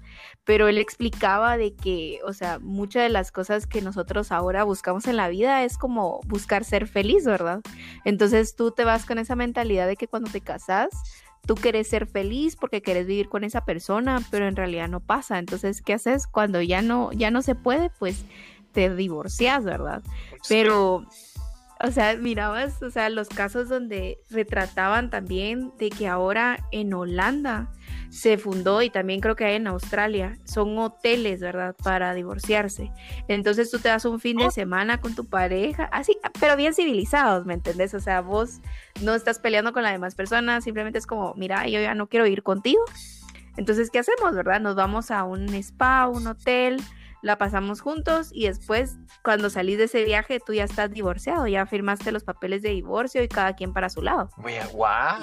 [0.45, 5.07] Pero él explicaba de que, o sea, muchas de las cosas que nosotros ahora buscamos
[5.07, 7.61] en la vida es como buscar ser feliz, ¿verdad?
[8.05, 10.90] Entonces tú te vas con esa mentalidad de que cuando te casas,
[11.47, 15.38] tú quieres ser feliz porque quieres vivir con esa persona, pero en realidad no pasa.
[15.38, 17.90] Entonces, ¿qué haces cuando ya no, ya no se puede?
[17.90, 18.25] Pues
[18.73, 20.03] te divorcias, ¿verdad?
[20.49, 21.07] Pero,
[21.83, 27.73] o sea, mirabas, o sea, los casos donde retrataban también de que ahora en Holanda
[28.09, 31.75] se fundó y también creo que hay en Australia, son hoteles, ¿verdad?
[31.83, 32.92] Para divorciarse.
[33.27, 37.47] Entonces tú te das un fin de semana con tu pareja, así, pero bien civilizados,
[37.47, 37.95] ¿me entendés?
[37.95, 38.61] O sea, vos
[39.01, 42.27] no estás peleando con las demás personas, simplemente es como, mira, yo ya no quiero
[42.27, 42.85] ir contigo.
[43.57, 44.61] Entonces, ¿qué hacemos, verdad?
[44.61, 46.81] Nos vamos a un spa, un hotel,
[47.23, 51.65] la pasamos juntos y después cuando salís de ese viaje tú ya estás divorciado, ya
[51.67, 54.29] firmaste los papeles de divorcio y cada quien para su lado.
[54.39, 54.69] Wea,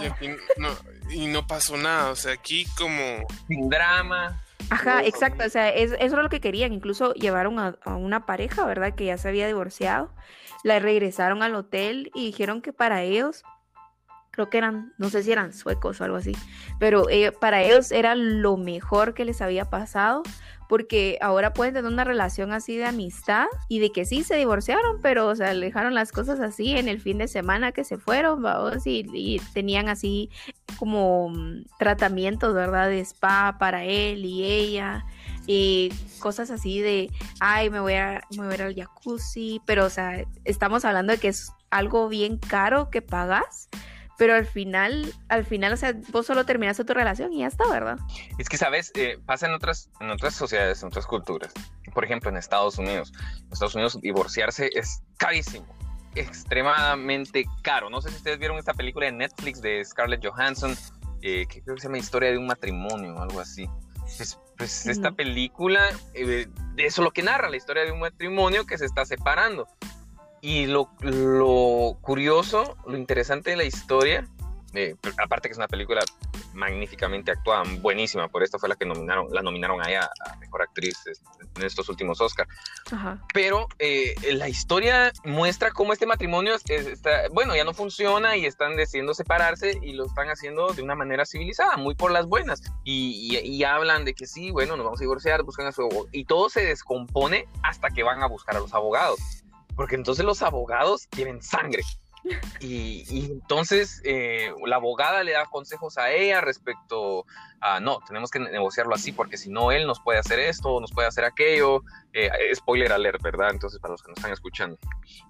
[0.01, 0.69] Y, aquí no,
[1.11, 3.27] y no pasó nada, o sea, aquí como...
[3.47, 4.41] sin drama.
[4.69, 8.65] Ajá, exacto, o sea, eso era lo que querían, incluso llevaron a, a, una pareja,
[8.65, 8.93] ¿verdad?
[8.95, 10.13] Que ya se había divorciado,
[10.63, 13.43] la regresaron al hotel y dijeron que para ellos
[14.31, 16.31] creo que eran, no sé si eran suecos o algo así,
[16.79, 20.23] pero eh, para ellos era lo mejor que les había pasado
[20.69, 25.01] porque ahora pueden tener una relación así de amistad y de que sí se divorciaron,
[25.01, 28.43] pero o sea, dejaron las cosas así en el fin de semana que se fueron,
[28.43, 30.29] vamos, y, y tenían así
[30.77, 32.87] como mm, tratamientos, ¿verdad?
[32.87, 35.05] De spa para él y ella
[35.47, 40.85] y cosas así de, ay, me voy a, me al jacuzzi, pero o sea, estamos
[40.85, 43.69] hablando de que es algo bien caro que pagas
[44.19, 47.65] pero al final, al final, o sea, vos solo terminaste tu relación y ya está,
[47.69, 47.97] ¿verdad?
[48.37, 48.91] Es que, ¿sabes?
[48.95, 51.53] Eh, pasa en otras, en otras sociedades, en otras culturas.
[51.93, 53.13] Por ejemplo, en Estados Unidos.
[53.37, 55.65] En Estados Unidos divorciarse es carísimo,
[56.15, 57.89] extremadamente caro.
[57.89, 60.75] No sé si ustedes vieron esta película de Netflix de Scarlett Johansson,
[61.21, 63.69] eh, que creo que se llama Historia de un matrimonio o algo así.
[64.17, 65.81] Pues, pues esta película,
[66.13, 69.65] eh, eso es lo que narra, la historia de un matrimonio que se está separando.
[70.41, 74.27] Y lo, lo, curioso, lo interesante de la historia,
[74.73, 76.01] eh, aparte que es una película
[76.53, 80.61] magníficamente actuada, buenísima, por esto fue la que nominaron, la nominaron a ella a mejor
[80.61, 80.97] actriz
[81.55, 82.49] en estos últimos Oscars.
[83.33, 88.75] Pero eh, la historia muestra cómo este matrimonio está, bueno, ya no funciona y están
[88.75, 92.61] decidiendo separarse y lo están haciendo de una manera civilizada, muy por las buenas.
[92.83, 96.25] Y, y, hablan de que sí, bueno, nos vamos a divorciar, buscan a su y
[96.25, 99.19] todo se descompone hasta que van a buscar a los abogados
[99.79, 101.83] porque entonces los abogados quieren sangre.
[102.59, 107.25] Y, entonces eh, la abogada le da consejos a ella respecto
[107.61, 110.91] a, no, tenemos que negociarlo así porque si no, él nos puede hacer esto, nos
[110.91, 111.81] puede hacer aquello.
[112.11, 113.51] Eh, spoiler alert, ¿verdad?
[113.51, 114.77] Entonces, para los que nos están escuchando,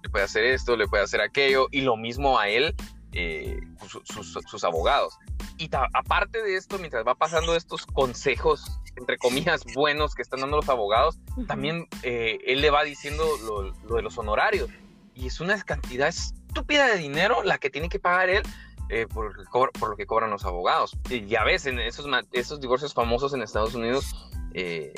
[0.02, 2.74] le puede hacer esto, le puede hacer aquello, y lo mismo a él,
[3.12, 5.18] eh, sus, abogados.
[5.58, 10.56] Y aparte de esto, mientras va pasando estos consejos entre comillas, buenos que están dando
[10.56, 14.70] los abogados, también eh, él le va diciendo lo, de los honorarios.
[15.14, 18.42] Y es una cantidad estúpida de dinero la que tiene que pagar él
[18.88, 20.96] eh, por, por, lo que cobran los abogados.
[21.08, 24.92] Y ya ves, en esos, esos divorcios famosos en Estados Unidos eh,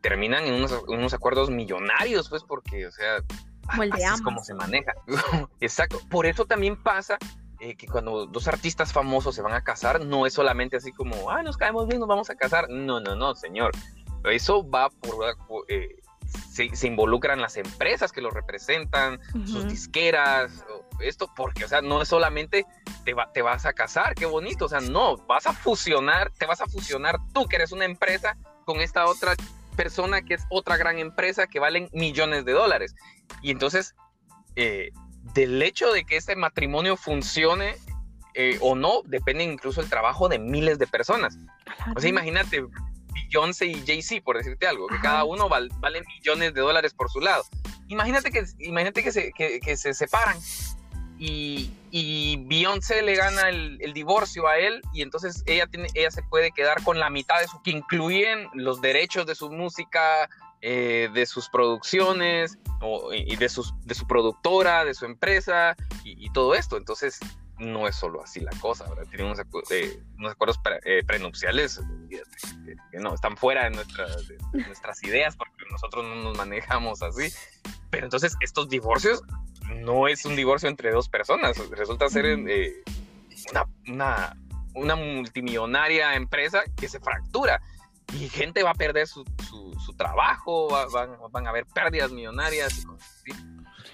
[0.00, 3.22] terminan en unos, unos, acuerdos millonarios, pues porque, o sea,
[3.68, 4.92] así es como se maneja.
[5.60, 6.00] Exacto.
[6.10, 7.18] Por eso también pasa
[7.62, 11.30] eh, que cuando dos artistas famosos se van a casar, no es solamente así como,
[11.30, 12.68] ah, nos caemos bien, nos vamos a casar.
[12.68, 13.70] No, no, no, señor.
[14.24, 15.24] Eso va por...
[15.68, 15.94] Eh,
[16.50, 20.64] se, se, involucran las empresas que lo representan, sus disqueras,
[20.98, 22.66] esto, porque, o sea, no es solamente
[23.04, 26.46] te, va, te vas a casar, qué bonito, o sea, no, vas a fusionar, te
[26.46, 29.34] vas a fusionar tú, que eres una empresa, con esta otra
[29.76, 32.96] persona que es otra gran empresa que valen millones de dólares.
[33.40, 33.94] Y entonces,
[34.56, 34.90] eh,
[35.34, 37.76] del hecho de que este matrimonio funcione
[38.34, 41.38] eh, o no, depende incluso el trabajo de miles de personas.
[41.94, 42.64] O sea, imagínate
[43.12, 47.20] Beyoncé y Jay-Z, por decirte algo, que cada uno vale millones de dólares por su
[47.20, 47.44] lado.
[47.88, 50.38] Imagínate que, imagínate que, se, que, se separan
[51.18, 56.10] y, y Beyoncé le gana el, el, divorcio a él y entonces ella, tiene, ella
[56.10, 60.28] se puede quedar con la mitad de su, que incluyen los derechos de su música,
[60.64, 62.56] eh, de sus producciones
[63.12, 66.76] y de, sus, de su productora, de su empresa y, todo esto.
[66.76, 67.18] Entonces,
[67.58, 69.04] no es solo así la cosa, ¿verdad?
[69.10, 72.22] Tiene unos, eh, acuerdos eh, prenupciales que,
[73.00, 73.70] no están fuera de,
[74.52, 77.34] nuestras ideas porque nosotros no nos manejamos así.
[77.90, 79.24] Pero entonces, estos divorcios
[79.74, 84.36] no es un divorcio entre dos personas, resulta ser una, una,
[84.74, 87.60] una multimillonaria empresa que se fractura
[88.14, 92.84] y gente va a perder su, su, trabajo, van, van, a haber pérdidas millonarias.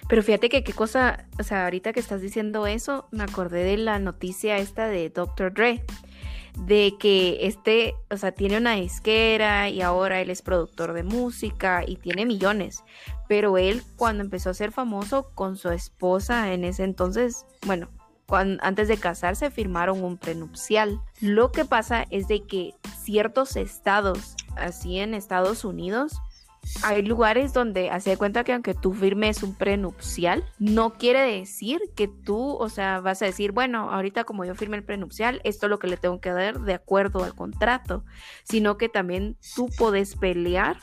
[0.08, 3.76] Pero fíjate que qué cosa, o sea, ahorita que estás diciendo eso, me acordé de
[3.76, 5.52] la noticia esta de Dr.
[5.52, 5.84] Dre,
[6.58, 11.84] de que este, o sea, tiene una disquera y ahora él es productor de música
[11.86, 12.84] y tiene millones,
[13.28, 17.88] pero él cuando empezó a ser famoso con su esposa en ese entonces, bueno,
[18.36, 21.00] antes de casarse firmaron un prenupcial.
[21.20, 26.20] Lo que pasa es de que ciertos estados, así en Estados Unidos,
[26.82, 32.08] hay lugares donde hace cuenta que aunque tú firmes un prenupcial, no quiere decir que
[32.08, 35.70] tú, o sea, vas a decir, bueno, ahorita como yo firme el prenupcial, esto es
[35.70, 38.04] lo que le tengo que dar de acuerdo al contrato,
[38.44, 40.76] sino que también tú puedes pelear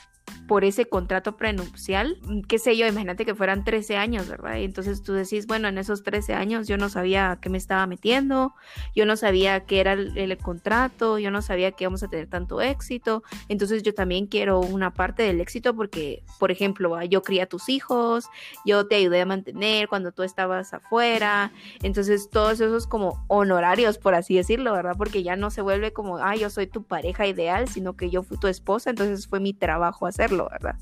[0.47, 4.57] por ese contrato prenupcial, qué sé yo, imagínate que fueran 13 años, ¿verdad?
[4.57, 7.57] Y entonces tú decís, bueno, en esos 13 años yo no sabía a qué me
[7.57, 8.53] estaba metiendo,
[8.95, 12.27] yo no sabía qué era el, el, contrato, yo no sabía que íbamos a tener
[12.27, 17.43] tanto éxito, entonces yo también quiero una parte del éxito porque, por ejemplo, yo crié
[17.43, 18.25] a tus hijos,
[18.65, 24.13] yo te ayudé a mantener cuando tú estabas afuera, entonces todos esos como honorarios, por
[24.13, 24.95] así decirlo, ¿verdad?
[24.97, 28.21] Porque ya no se vuelve como, ah, yo soy tu pareja ideal, sino que yo
[28.21, 30.75] fui tu esposa, entonces fue mi trabajo hacerlo, ¿verdad?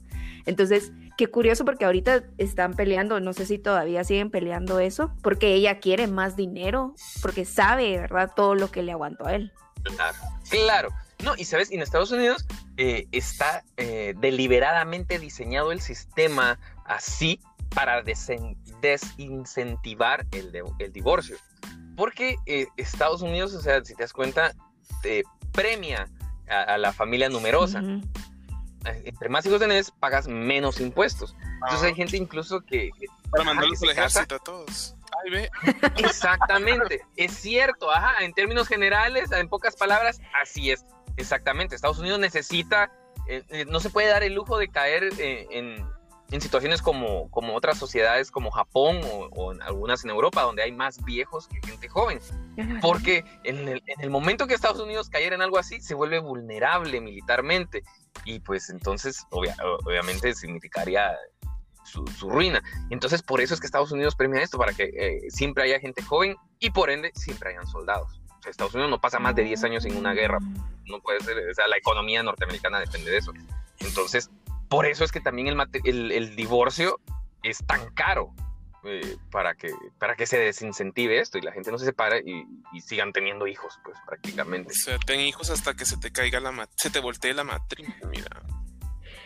[0.45, 5.53] Entonces, qué curioso porque ahorita están peleando, no sé si todavía siguen peleando eso, porque
[5.53, 8.31] ella quiere más dinero, porque sabe, ¿verdad?
[8.35, 9.51] Todo lo que le aguantó a él.
[9.83, 10.17] Claro,
[10.49, 10.89] claro.
[11.23, 12.45] No, y sabes, en Estados Unidos
[12.77, 17.39] eh, está eh, deliberadamente diseñado el sistema así
[17.73, 18.03] para
[18.81, 21.37] desincentivar el, de, el divorcio.
[21.95, 24.53] Porque eh, Estados Unidos, o sea, si te das cuenta,
[25.53, 26.09] premia
[26.49, 27.79] a, a la familia numerosa.
[27.79, 28.03] Uh -huh.
[28.85, 31.35] Entre más hijos tenés, pagas menos impuestos.
[31.53, 32.89] Entonces hay gente incluso que...
[32.99, 34.95] que para mandarlos al ejército a todos.
[35.23, 35.49] Ay, ve.
[35.97, 40.85] Exactamente, es cierto, ajá, en términos generales, en pocas palabras, así es.
[41.17, 42.91] Exactamente, Estados Unidos necesita,
[43.27, 45.85] eh, eh, no se puede dar el lujo de caer eh, en,
[46.31, 50.63] en, situaciones como, como otras sociedades como Japón o, o, en algunas en Europa, donde
[50.63, 52.19] hay más viejos que gente joven.
[52.81, 56.19] Porque en el, en el momento que Estados Unidos cayera en algo así, se vuelve
[56.19, 57.83] vulnerable militarmente.
[58.25, 61.15] Y pues entonces, obvia, obviamente, significaría
[61.83, 62.61] su, su, ruina.
[62.89, 66.01] Entonces, por eso es que Estados Unidos premia esto, para que eh, siempre haya gente
[66.01, 68.21] joven y por ende siempre hayan soldados.
[68.39, 70.39] O sea, Estados Unidos no pasa más de 10 años en una guerra.
[70.85, 73.33] No puede ser, o sea, la economía norteamericana depende de eso.
[73.79, 74.29] Entonces,
[74.69, 76.99] por eso es que también el, el, el divorcio
[77.43, 78.33] es tan caro.
[78.85, 82.81] Eh, para, que, para que se desincentive esto y la gente no se separe y,
[82.81, 84.73] sigan teniendo hijos, pues prácticamente.
[84.73, 87.87] O sea, ten hijos hasta que se te caiga la se te voltee la matriz,
[88.09, 88.43] mira.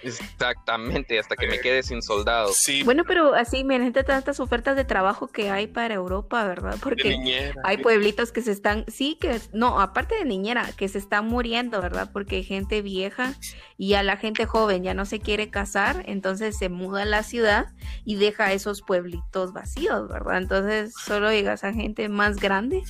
[0.04, 2.58] Exactamente, hasta que me quede sin soldados.
[2.58, 2.84] Sí.
[2.84, 6.78] Bueno, pero así, miren, tantas ofertas de trabajo que hay para Europa, ¿verdad?
[6.82, 10.98] Porque niñera, hay pueblitos que se están, sí, que, no, aparte de niñera, que se
[10.98, 12.10] están muriendo, ¿verdad?
[12.14, 13.34] Porque hay gente vieja
[13.78, 17.24] y a la gente joven ya no se quiere casar, entonces se muda a la
[17.24, 17.68] ciudad
[18.06, 20.38] y deja esos pueblitos vacíos, ¿verdad?
[20.38, 22.84] Entonces solo llegas a gente más grande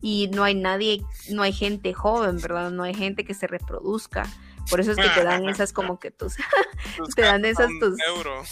[0.00, 2.70] y no hay nadie, no hay gente joven, ¿verdad?
[2.70, 4.24] No hay gente que se reproduzca.
[4.70, 6.36] Por eso es que te dan esas como que tus,
[6.96, 8.42] tus te dan esas tus euro,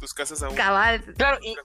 [0.00, 1.02] tus casas a un cabal.
[1.16, 1.56] Claro, y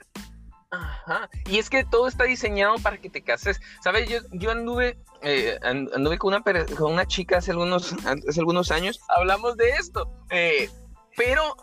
[0.72, 1.30] Ajá.
[1.48, 3.60] Y es que todo está diseñado para que te cases.
[3.84, 4.08] ¿Sabes?
[4.10, 6.42] Yo, yo anduve, eh, anduve con una,
[6.78, 9.02] con una chica hace algunos, hace algunos años.
[9.10, 10.10] Hablamos de esto.
[10.30, 10.70] Eh,
[11.18, 11.58] pero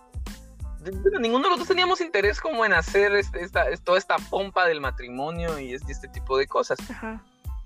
[1.20, 4.80] ninguno de los dos teníamos interés como en hacer este, esta, toda esta pompa del
[4.80, 6.78] matrimonio y este, este tipo de cosas.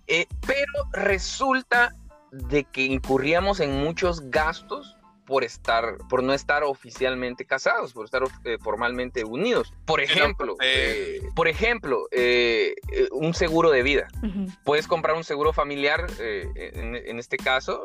[0.06, 1.94] Eh, pero resulta
[2.32, 8.22] de que incurríamos en muchos gastos por estar, por no estar oficialmente casados, por estar
[8.44, 9.72] eh, formalmente unidos.
[9.84, 12.74] Por ejemplo, eh, por ejemplo, eh,
[13.12, 14.08] un seguro de vida.
[14.22, 14.58] Uh -huh.
[14.64, 17.84] Puedes comprar un seguro familiar, en, en, este caso,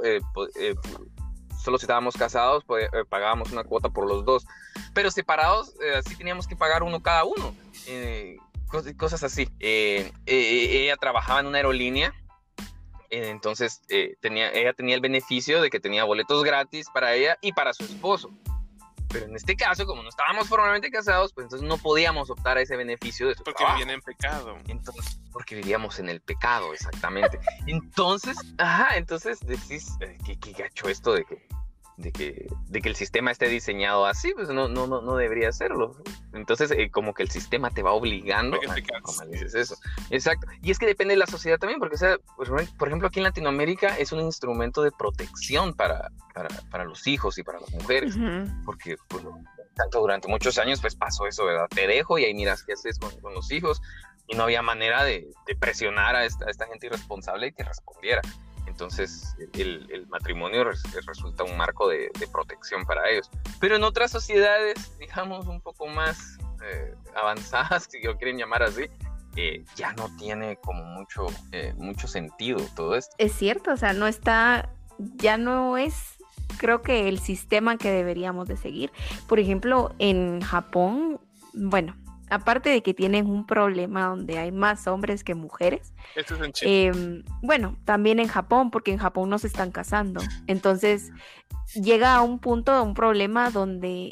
[1.64, 4.48] solo si estábamos casados, pues, pagábamos una cuota por los dos,
[4.94, 7.54] pero separados, así teníamos que pagar uno cada uno.
[8.98, 9.48] cosas así.
[9.60, 12.14] ella trabajaba en una aerolínea
[13.10, 17.54] entonces eh, tenía, ella tenía el beneficio de que tenía boletos gratis para ella y
[17.54, 18.32] para su esposo.
[19.10, 22.62] Pero en este caso, como no estábamos formalmente casados, pues entonces no podíamos optar a
[22.62, 23.78] ese beneficio de su Porque trabajo.
[23.80, 24.58] vivían en pecado.
[24.68, 27.40] Entonces, porque vivíamos en el pecado, exactamente.
[27.68, 31.48] entonces, ajá, entonces decís, eh, ¿qué, qué gacho esto de que
[31.98, 35.52] de que, de que el sistema esté diseñado así, pues no, no, no, no debería
[35.52, 35.98] serlo.
[36.34, 39.76] Entonces, eh, como que el sistema te va obligando a, como dices eso.
[40.12, 40.48] Exacto.
[40.62, 43.20] Y es que depende de la sociedad también, porque, o sea, pues, por ejemplo, aquí
[43.20, 47.72] en Latinoamérica es un instrumento de protección para, para, para los hijos y para las
[47.72, 48.64] mujeres, uh -huh.
[48.64, 49.24] porque, pues,
[49.76, 51.68] tanto durante muchos años, pues pasó eso, ¿verdad?
[51.68, 53.82] Te dejo y ahí miras qué haces con, con los hijos.
[54.28, 58.22] Y no había manera de, de presionar a esta, a esta gente irresponsable que respondiera
[58.68, 63.30] entonces el, matrimonio res, resulta un marco de, de, protección para ellos.
[63.60, 68.86] Pero en otras sociedades, digamos, un poco más eh, avanzadas, si lo quieren llamar así,
[69.36, 73.16] eh, ya no tiene como mucho, eh, mucho sentido todo esto.
[73.20, 76.18] Es cierto, o sea, no está, ya no es
[76.58, 78.92] creo que el sistema que deberíamos de seguir.
[79.28, 81.20] Por ejemplo, en Japón,
[81.54, 81.96] bueno,
[82.30, 85.94] aparte de que tienen un problema donde hay más hombres que mujeres.
[86.16, 86.88] Esto es en Chile.
[86.88, 90.22] Eh, bueno, también en Japón, porque en Japón no se están casando.
[90.48, 91.12] Entonces,
[91.74, 94.12] llega a un punto, un problema donde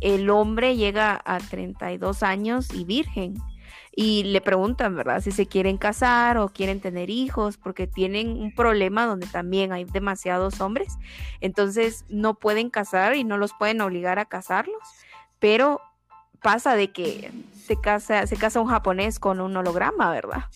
[0.00, 3.34] el hombre llega a 32 años y virgen.
[3.92, 5.20] y le preguntan, ¿verdad?
[5.20, 9.84] Si se quieren casar o quieren tener hijos, porque tienen un problema donde también hay
[9.84, 10.96] demasiados hombres,
[11.40, 14.78] entonces no pueden casar y no los pueden obligar a casarlos,
[15.40, 15.80] pero
[16.40, 17.30] pasa de que
[17.70, 20.46] se casa, se casa un japonés con un holograma, ¿verdad?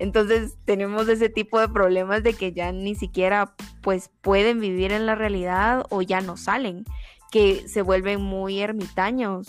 [0.00, 5.06] Entonces tenemos ese tipo de problemas de que ya ni siquiera pues pueden vivir en
[5.06, 6.84] la realidad o ya no salen,
[7.30, 9.46] que se vuelven muy ermitaños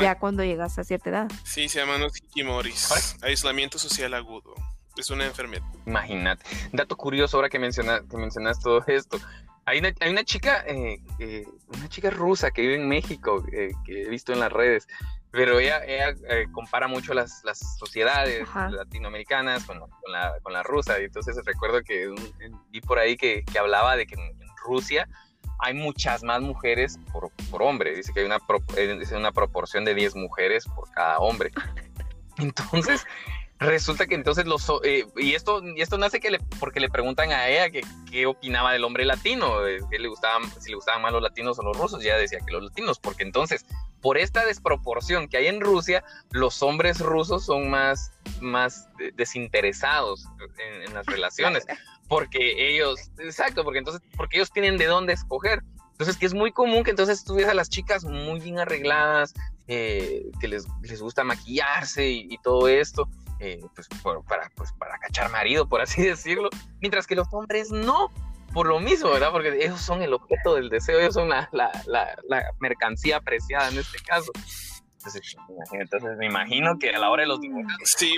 [0.00, 1.28] ya cuando llegas a cierta edad.
[1.42, 4.54] Sí, se llaman los hikimoris, aislamiento social agudo.
[4.96, 5.66] Es una enfermedad.
[5.84, 6.44] Imagínate.
[6.72, 9.18] Dato curioso ahora que, menciona, que mencionas todo esto.
[9.64, 13.70] Hay una, hay una chica, eh, eh, una chica rusa que vive en México, eh,
[13.84, 14.86] que he visto en las redes,
[15.32, 16.14] pero ella, ella
[16.52, 21.00] compara mucho las, las sociedades latinoamericanas con, con, la, con, la, rusa.
[21.00, 22.12] Y entonces recuerdo que
[22.70, 25.08] vi por ahí que, que hablaba de que en, Rusia
[25.58, 27.94] hay muchas más mujeres por, por hombre.
[27.94, 28.38] Dice que hay una,
[29.16, 31.50] una proporción de 10 mujeres por cada hombre.
[32.36, 33.06] Entonces,
[33.58, 37.30] resulta que entonces los eh, y esto y esto nace que le, porque le preguntan
[37.30, 41.12] a ella que qué opinaba del hombre latino, eh, le gustaban, si le gustaban más
[41.12, 43.66] los latinos o los rusos, y ella decía que los latinos, porque entonces
[44.00, 50.26] por esta desproporción que hay en Rusia, los hombres rusos son más más desinteresados
[50.86, 51.66] en, las relaciones,
[52.08, 55.62] porque ellos, exacto, porque entonces porque ellos tienen de dónde escoger.
[55.92, 59.34] Entonces, que es muy común que entonces tú a las chicas muy bien arregladas,
[59.68, 63.06] eh, que les, les, gusta maquillarse y todo esto,
[63.42, 63.88] eh, pues,
[64.28, 68.10] para, pues, para cachar marido, por así decirlo, mientras que los hombres no,
[68.52, 69.30] por lo mismo, ¿verdad?
[69.30, 73.78] Porque ellos son el objeto del deseo, ellos son la, la, la, mercancía apreciada en
[73.78, 74.32] este caso.
[74.98, 75.36] Entonces,
[75.72, 77.72] entonces, me imagino que a la hora de los dibujos...
[77.84, 78.14] Sí.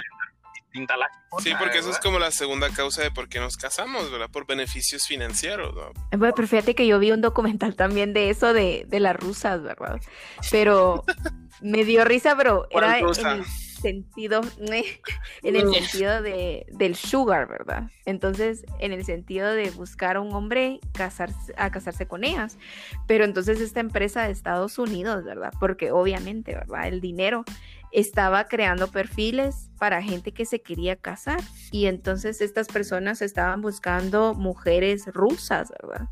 [0.75, 1.11] La
[1.43, 4.31] sí, porque eso es como la segunda causa de por qué nos casamos, ¿verdad?
[4.31, 5.93] Por beneficios financieros, ¿no?
[6.17, 9.63] Bueno, pero fíjate que yo vi un documental también de eso, de, de las rusas,
[9.63, 10.01] ¿verdad?
[10.51, 11.05] Pero
[11.61, 13.01] me dio risa, pero era
[13.83, 14.41] sentido,
[15.43, 17.91] en el sentido de, del sugar, ¿verdad?
[18.07, 22.57] Entonces, en el sentido de buscar a un hombre casarse, a casarse con ellas.
[23.07, 25.53] Pero entonces esta empresa de Estados Unidos, ¿verdad?
[25.61, 26.87] Porque obviamente, ¿verdad?
[26.87, 27.45] El dinero
[27.93, 31.41] estaba creando perfiles para gente que se quería casar
[31.71, 36.09] y entonces estas personas estaban buscando mujeres rusas, ¿verdad?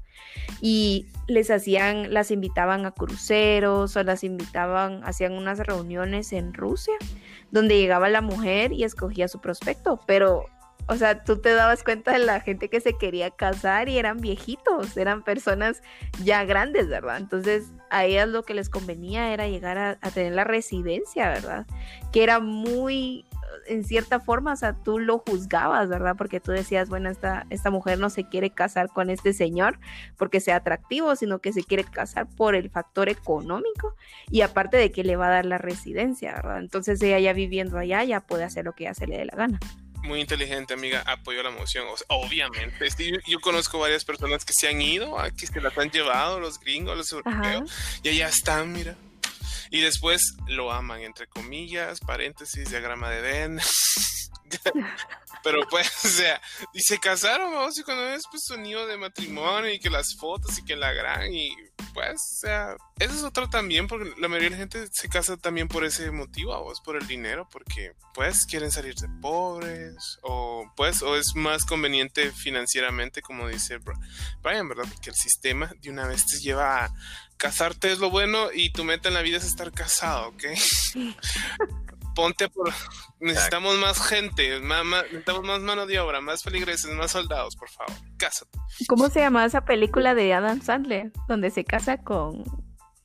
[0.61, 6.95] Y les hacían, las invitaban a cruceros o las invitaban, hacían unas reuniones en Rusia
[7.51, 10.45] donde llegaba la mujer y escogía su prospecto, pero
[10.87, 14.21] o sea, tú te dabas cuenta de la gente que se quería casar y eran
[14.21, 15.83] viejitos, eran personas
[16.25, 17.19] ya grandes, ¿verdad?
[17.19, 21.67] Entonces a ellas lo que les convenía era llegar a, tener la residencia, ¿verdad?
[22.13, 23.27] Que era muy,
[23.67, 26.15] en cierta forma, o sea, tú lo juzgabas, ¿verdad?
[26.17, 29.79] Porque tú decías, bueno, esta, esta mujer no se quiere casar con este señor
[30.17, 33.95] porque sea atractivo, sino que se quiere casar por el factor económico
[34.31, 36.59] y aparte de que le va a dar la residencia, ¿verdad?
[36.59, 39.37] Entonces ella ya viviendo allá ya puede hacer lo que ella se le dé la
[39.37, 39.61] gana
[40.03, 41.87] muy inteligente, amiga, apoyo la moción.
[42.09, 42.89] obviamente,
[43.27, 46.97] yo, conozco varias personas que se han ido, que se las han llevado, los gringos,
[46.97, 47.71] los europeos,
[48.03, 48.97] y allá están, mira.
[49.71, 53.61] Y después lo aman, entre comillas, paréntesis, diagrama de Ben.
[55.43, 56.41] Pero pues, o sea,
[56.73, 60.59] y se casaron, vamos, y cuando es pues sonido de matrimonio y que las fotos
[60.59, 61.55] y que la gran y
[61.95, 65.37] pues, o sea, eso es otro también, porque la mayoría de la gente se casa
[65.37, 70.71] también por ese motivo, vos, por el dinero, porque pues quieren salir de pobres, o
[70.77, 73.79] pues, o es más conveniente financieramente, como dice
[74.43, 74.85] Brian, ¿verdad?
[74.93, 76.95] Porque el sistema de una vez te lleva a
[77.37, 80.45] casarte es lo bueno y tu meta en la vida es estar casado, ¿ok?
[82.15, 82.73] ponte por.
[83.21, 87.95] Necesitamos más gente, más, necesitamos más mano de obra, más feligreses, más soldados, por favor.
[88.17, 88.59] Cásate.
[88.89, 91.13] ¿Cómo se llama esa película de Adam Sandler?
[91.29, 92.45] Donde se casa con,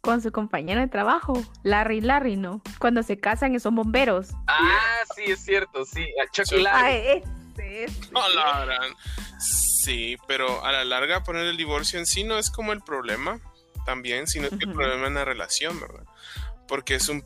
[0.01, 2.61] con su compañero de trabajo, Larry Larry, ¿no?
[2.79, 4.29] Cuando se casan y son bomberos.
[4.47, 4.79] Ah,
[5.15, 6.05] sí, es cierto, sí.
[6.31, 7.23] Chucky Larry.
[9.39, 13.39] Sí, pero a la larga poner el divorcio en sí no es como el problema
[13.85, 16.05] también, sino que el problema en la relación, ¿verdad?
[16.67, 17.23] Porque es un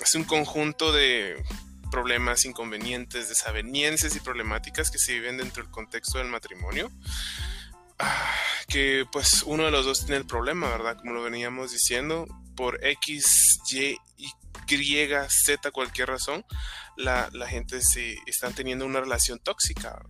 [0.00, 1.42] es un conjunto de
[1.90, 6.90] problemas, inconvenientes, desaveniencias y problemáticas que se viven dentro del contexto del matrimonio.
[7.98, 8.34] Ah,
[8.66, 10.96] que pues uno de los dos tiene el problema, ¿verdad?
[10.96, 12.26] Como lo veníamos diciendo,
[12.56, 16.44] por X, Y, Y, Z, cualquier razón,
[16.96, 20.02] la, la gente se están teniendo una relación tóxica.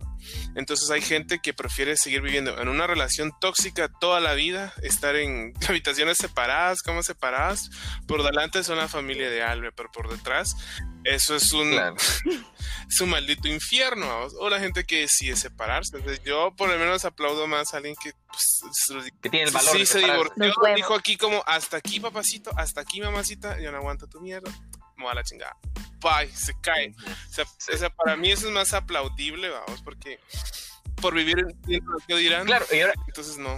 [0.55, 5.15] Entonces hay gente que prefiere seguir viviendo en una relación tóxica toda la vida, estar
[5.15, 7.69] en habitaciones separadas, camas separadas.
[8.07, 10.55] Por delante son la familia de Albe, pero por detrás
[11.03, 11.71] eso es un,
[12.89, 14.27] es un maldito infierno.
[14.39, 15.97] O la gente que decide separarse.
[15.97, 18.61] Entonces yo por lo menos aplaudo más a alguien que, pues,
[19.21, 19.77] que tiene el valor.
[19.77, 20.53] Sí, se divorció.
[20.75, 24.51] Dijo aquí como hasta aquí papacito, hasta aquí mamacita, yo no aguanto tu mierda.
[24.97, 25.57] Me a la chingada.
[26.01, 26.93] bye, se cae.
[27.29, 30.19] O sea, o sea, para mí eso es más aplaudible, vamos, porque
[31.01, 32.45] por vivir en lo que dirán.
[32.45, 33.57] Claro, y ahora, Entonces no.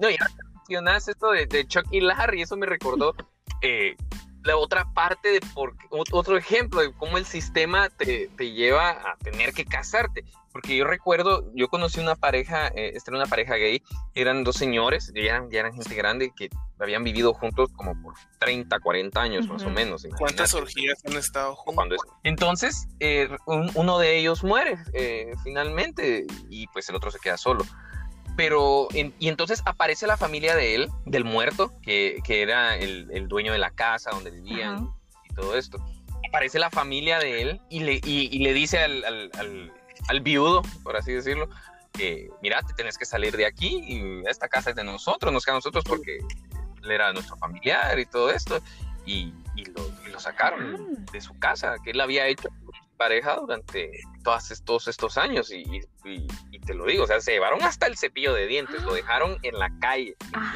[0.00, 3.14] no, y ahora que mencionas esto de, de Chuck y Larry, eso me recordó
[3.62, 3.96] eh,
[4.46, 8.90] la otra parte de por ot- otro ejemplo de cómo el sistema te, te lleva
[8.90, 10.24] a tener que casarte.
[10.52, 13.82] Porque yo recuerdo, yo conocí una pareja, eh, esta era una pareja gay,
[14.14, 18.14] eran dos señores, ya eran, ya eran gente grande que habían vivido juntos como por
[18.38, 20.06] 30, 40 años más o menos.
[20.18, 21.76] ¿Cuántas orgías han estado juntos?
[22.24, 27.36] Entonces, eh, un- uno de ellos muere eh, finalmente y pues el otro se queda
[27.36, 27.62] solo.
[28.36, 33.08] Pero, en- y entonces aparece la familia de él, del muerto, que, que era el,
[33.12, 34.90] el dueño de la casa donde vivían
[35.30, 35.78] y todo esto.
[36.28, 39.72] Aparece la familia de él y le, y, y le dice al, al, al-
[40.08, 41.48] al viudo, por así decirlo,
[41.92, 45.44] que mira, te tenés que salir de aquí y esta casa es de nosotros, nos
[45.44, 46.18] queda a nosotros porque
[46.82, 48.60] él era nuestro familiar y todo esto.
[49.06, 52.48] Y, y lo, y lo sacaron de su casa, que él había hecho
[52.98, 53.90] pareja durante
[54.24, 55.50] todos estos, estos años.
[55.52, 55.64] Y-
[56.04, 59.38] y te lo digo, o sea, se llevaron hasta el cepillo de dientes, lo dejaron
[59.42, 60.16] en la calle.
[60.34, 60.54] Ah.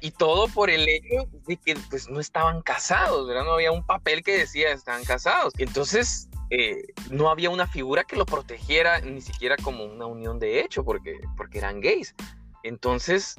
[0.00, 3.44] Y todo por el hecho de que pues no estaban casados, ¿verdad?
[3.44, 5.52] No había un papel que decía estaban casados.
[5.58, 10.60] Entonces, eh, no había una figura que lo protegiera ni siquiera como una unión de
[10.60, 12.14] hecho, porque, porque eran gays.
[12.62, 13.36] Entonces,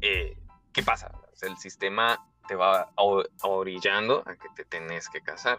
[0.00, 0.38] eh,
[0.72, 1.10] ¿qué pasa?
[1.32, 5.58] O sea, el sistema te va orillando a que te tenés que casar.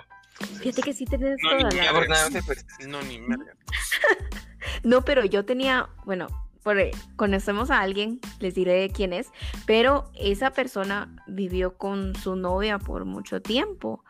[0.60, 3.20] Fíjate que sí tenés No, toda ni la pues, No, ni.
[4.84, 6.28] No, pero yo tenía, bueno,
[6.64, 6.78] por,
[7.16, 9.28] conocemos a alguien, les diré quién es,
[9.66, 14.04] pero esa persona vivió con su novia por mucho tiempo,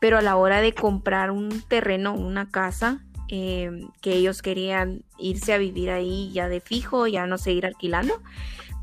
[0.00, 3.70] pero a la hora de comprar un terreno, una casa, eh,
[4.02, 8.22] que ellos querían irse a vivir ahí ya de fijo, ya no seguir alquilando,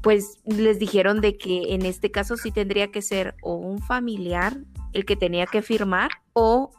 [0.02, 4.58] pues les dijeron de que en este caso sí tendría que ser o un familiar
[4.94, 6.72] el que tenía que firmar o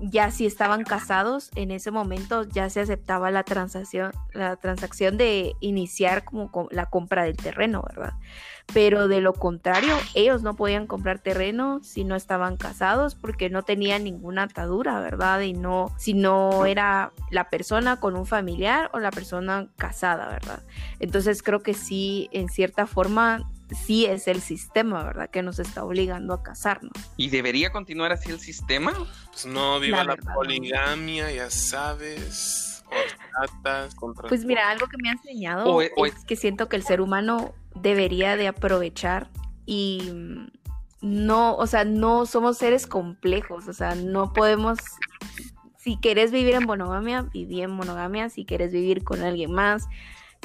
[0.00, 5.54] ya si estaban casados en ese momento ya se aceptaba la transacción la transacción de
[5.60, 8.14] iniciar como co- la compra del terreno verdad
[8.72, 13.62] pero de lo contrario ellos no podían comprar terreno si no estaban casados porque no
[13.62, 18.98] tenían ninguna atadura verdad y no si no era la persona con un familiar o
[18.98, 20.62] la persona casada verdad
[21.00, 23.50] entonces creo que sí en cierta forma
[23.86, 28.30] sí es el sistema verdad que nos está obligando a casarnos ¿Y debería continuar así
[28.30, 28.92] el sistema?
[29.30, 30.34] Pues no, viva La la, verdad, no.
[30.34, 32.84] poligamia, ya sabes.
[34.28, 37.00] Pues mira, algo que me ha enseñado O- o- es que siento que el ser
[37.00, 39.30] humano debería de aprovechar
[39.66, 40.46] y mm,
[41.02, 44.78] no, o sea, no somos seres complejos, o sea, no podemos,
[45.78, 49.84] si quieres vivir en monogamia, viví en monogamia, si quieres vivir con alguien más,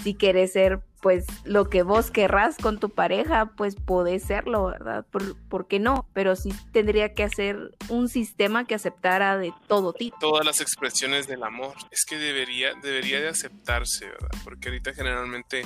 [0.03, 5.05] si quieres ser pues lo que vos querrás con tu pareja, pues podés serlo, ¿verdad?
[5.11, 6.07] ¿Por, por qué no?
[6.13, 10.17] Pero sí tendría que hacer un sistema que aceptara de todo tipo.
[10.19, 11.73] todas las expresiones del amor.
[11.91, 14.29] Es que debería, debería de aceptarse, ¿verdad?
[14.43, 15.63] Porque ahorita generalmente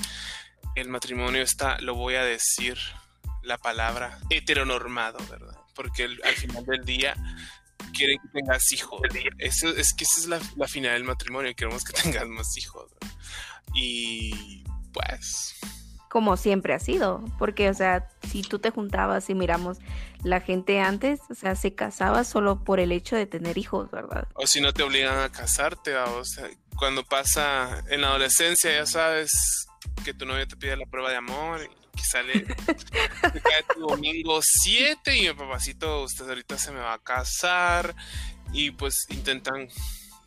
[0.75, 2.77] el matrimonio está, lo voy a decir,
[3.41, 5.57] la palabra heteronormado, ¿verdad?
[5.75, 7.15] Porque el- al final del día
[7.93, 9.01] quieren que tengas hijos.
[9.39, 12.91] Eso, es que esa es la, la final del matrimonio, queremos que tengas más hijos.
[13.75, 14.63] Y
[14.93, 15.55] pues
[16.13, 19.79] como siempre ha sido, porque, o sea, si tú te juntabas y miramos
[20.21, 24.27] la gente antes, o sea, se casaba solo por el hecho de tener hijos, ¿verdad?
[24.35, 26.05] O si no te obligan a casarte, ¿va?
[26.05, 29.65] o sea, cuando pasa en la adolescencia, ya sabes
[30.05, 32.33] que tu novio te pide la prueba de amor y que sale,
[33.33, 37.95] te cae tu domingo 7 y mi papacito, usted ahorita se me va a casar
[38.51, 39.67] y pues intentan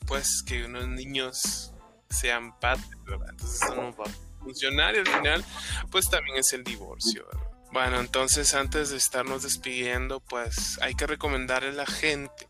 [0.09, 1.73] pues que unos niños
[2.11, 3.29] sean padres, ¿verdad?
[3.31, 4.07] Entonces eso no va
[4.47, 5.45] funcionar y al final
[5.91, 7.51] pues también es el divorcio, ¿verdad?
[7.73, 12.49] Bueno, entonces antes de estarnos despidiendo, pues hay que recomendarle a la gente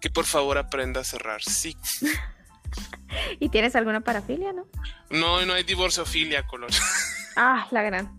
[0.00, 2.00] que por favor aprenda a cerrar ciclos.
[3.40, 4.66] ¿Y tienes alguna parafilia, no?
[5.10, 6.70] No, no hay divorciofilia, color.
[7.36, 8.16] Ah, la gran.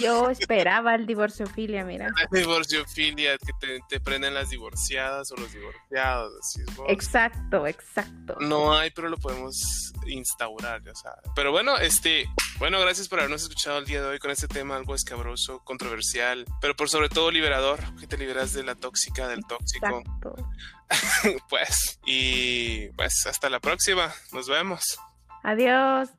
[0.00, 2.08] Yo esperaba el divorcio filia, mira.
[2.30, 6.32] divorciofilia, que te, te prenden las divorciadas o los divorciados.
[6.76, 6.86] Vos.
[6.88, 8.36] Exacto, exacto.
[8.40, 11.24] No hay, pero lo podemos instaurar, ya sabes.
[11.34, 12.26] Pero bueno, este,
[12.58, 16.44] bueno, gracias por habernos escuchado el día de hoy con este tema algo escabroso, controversial,
[16.60, 20.36] pero por sobre todo liberador, que te liberas de la tóxica, del tóxico, Exacto.
[21.48, 21.98] pues.
[22.06, 24.98] Y pues hasta la próxima, nos vemos.
[25.42, 26.10] Adiós.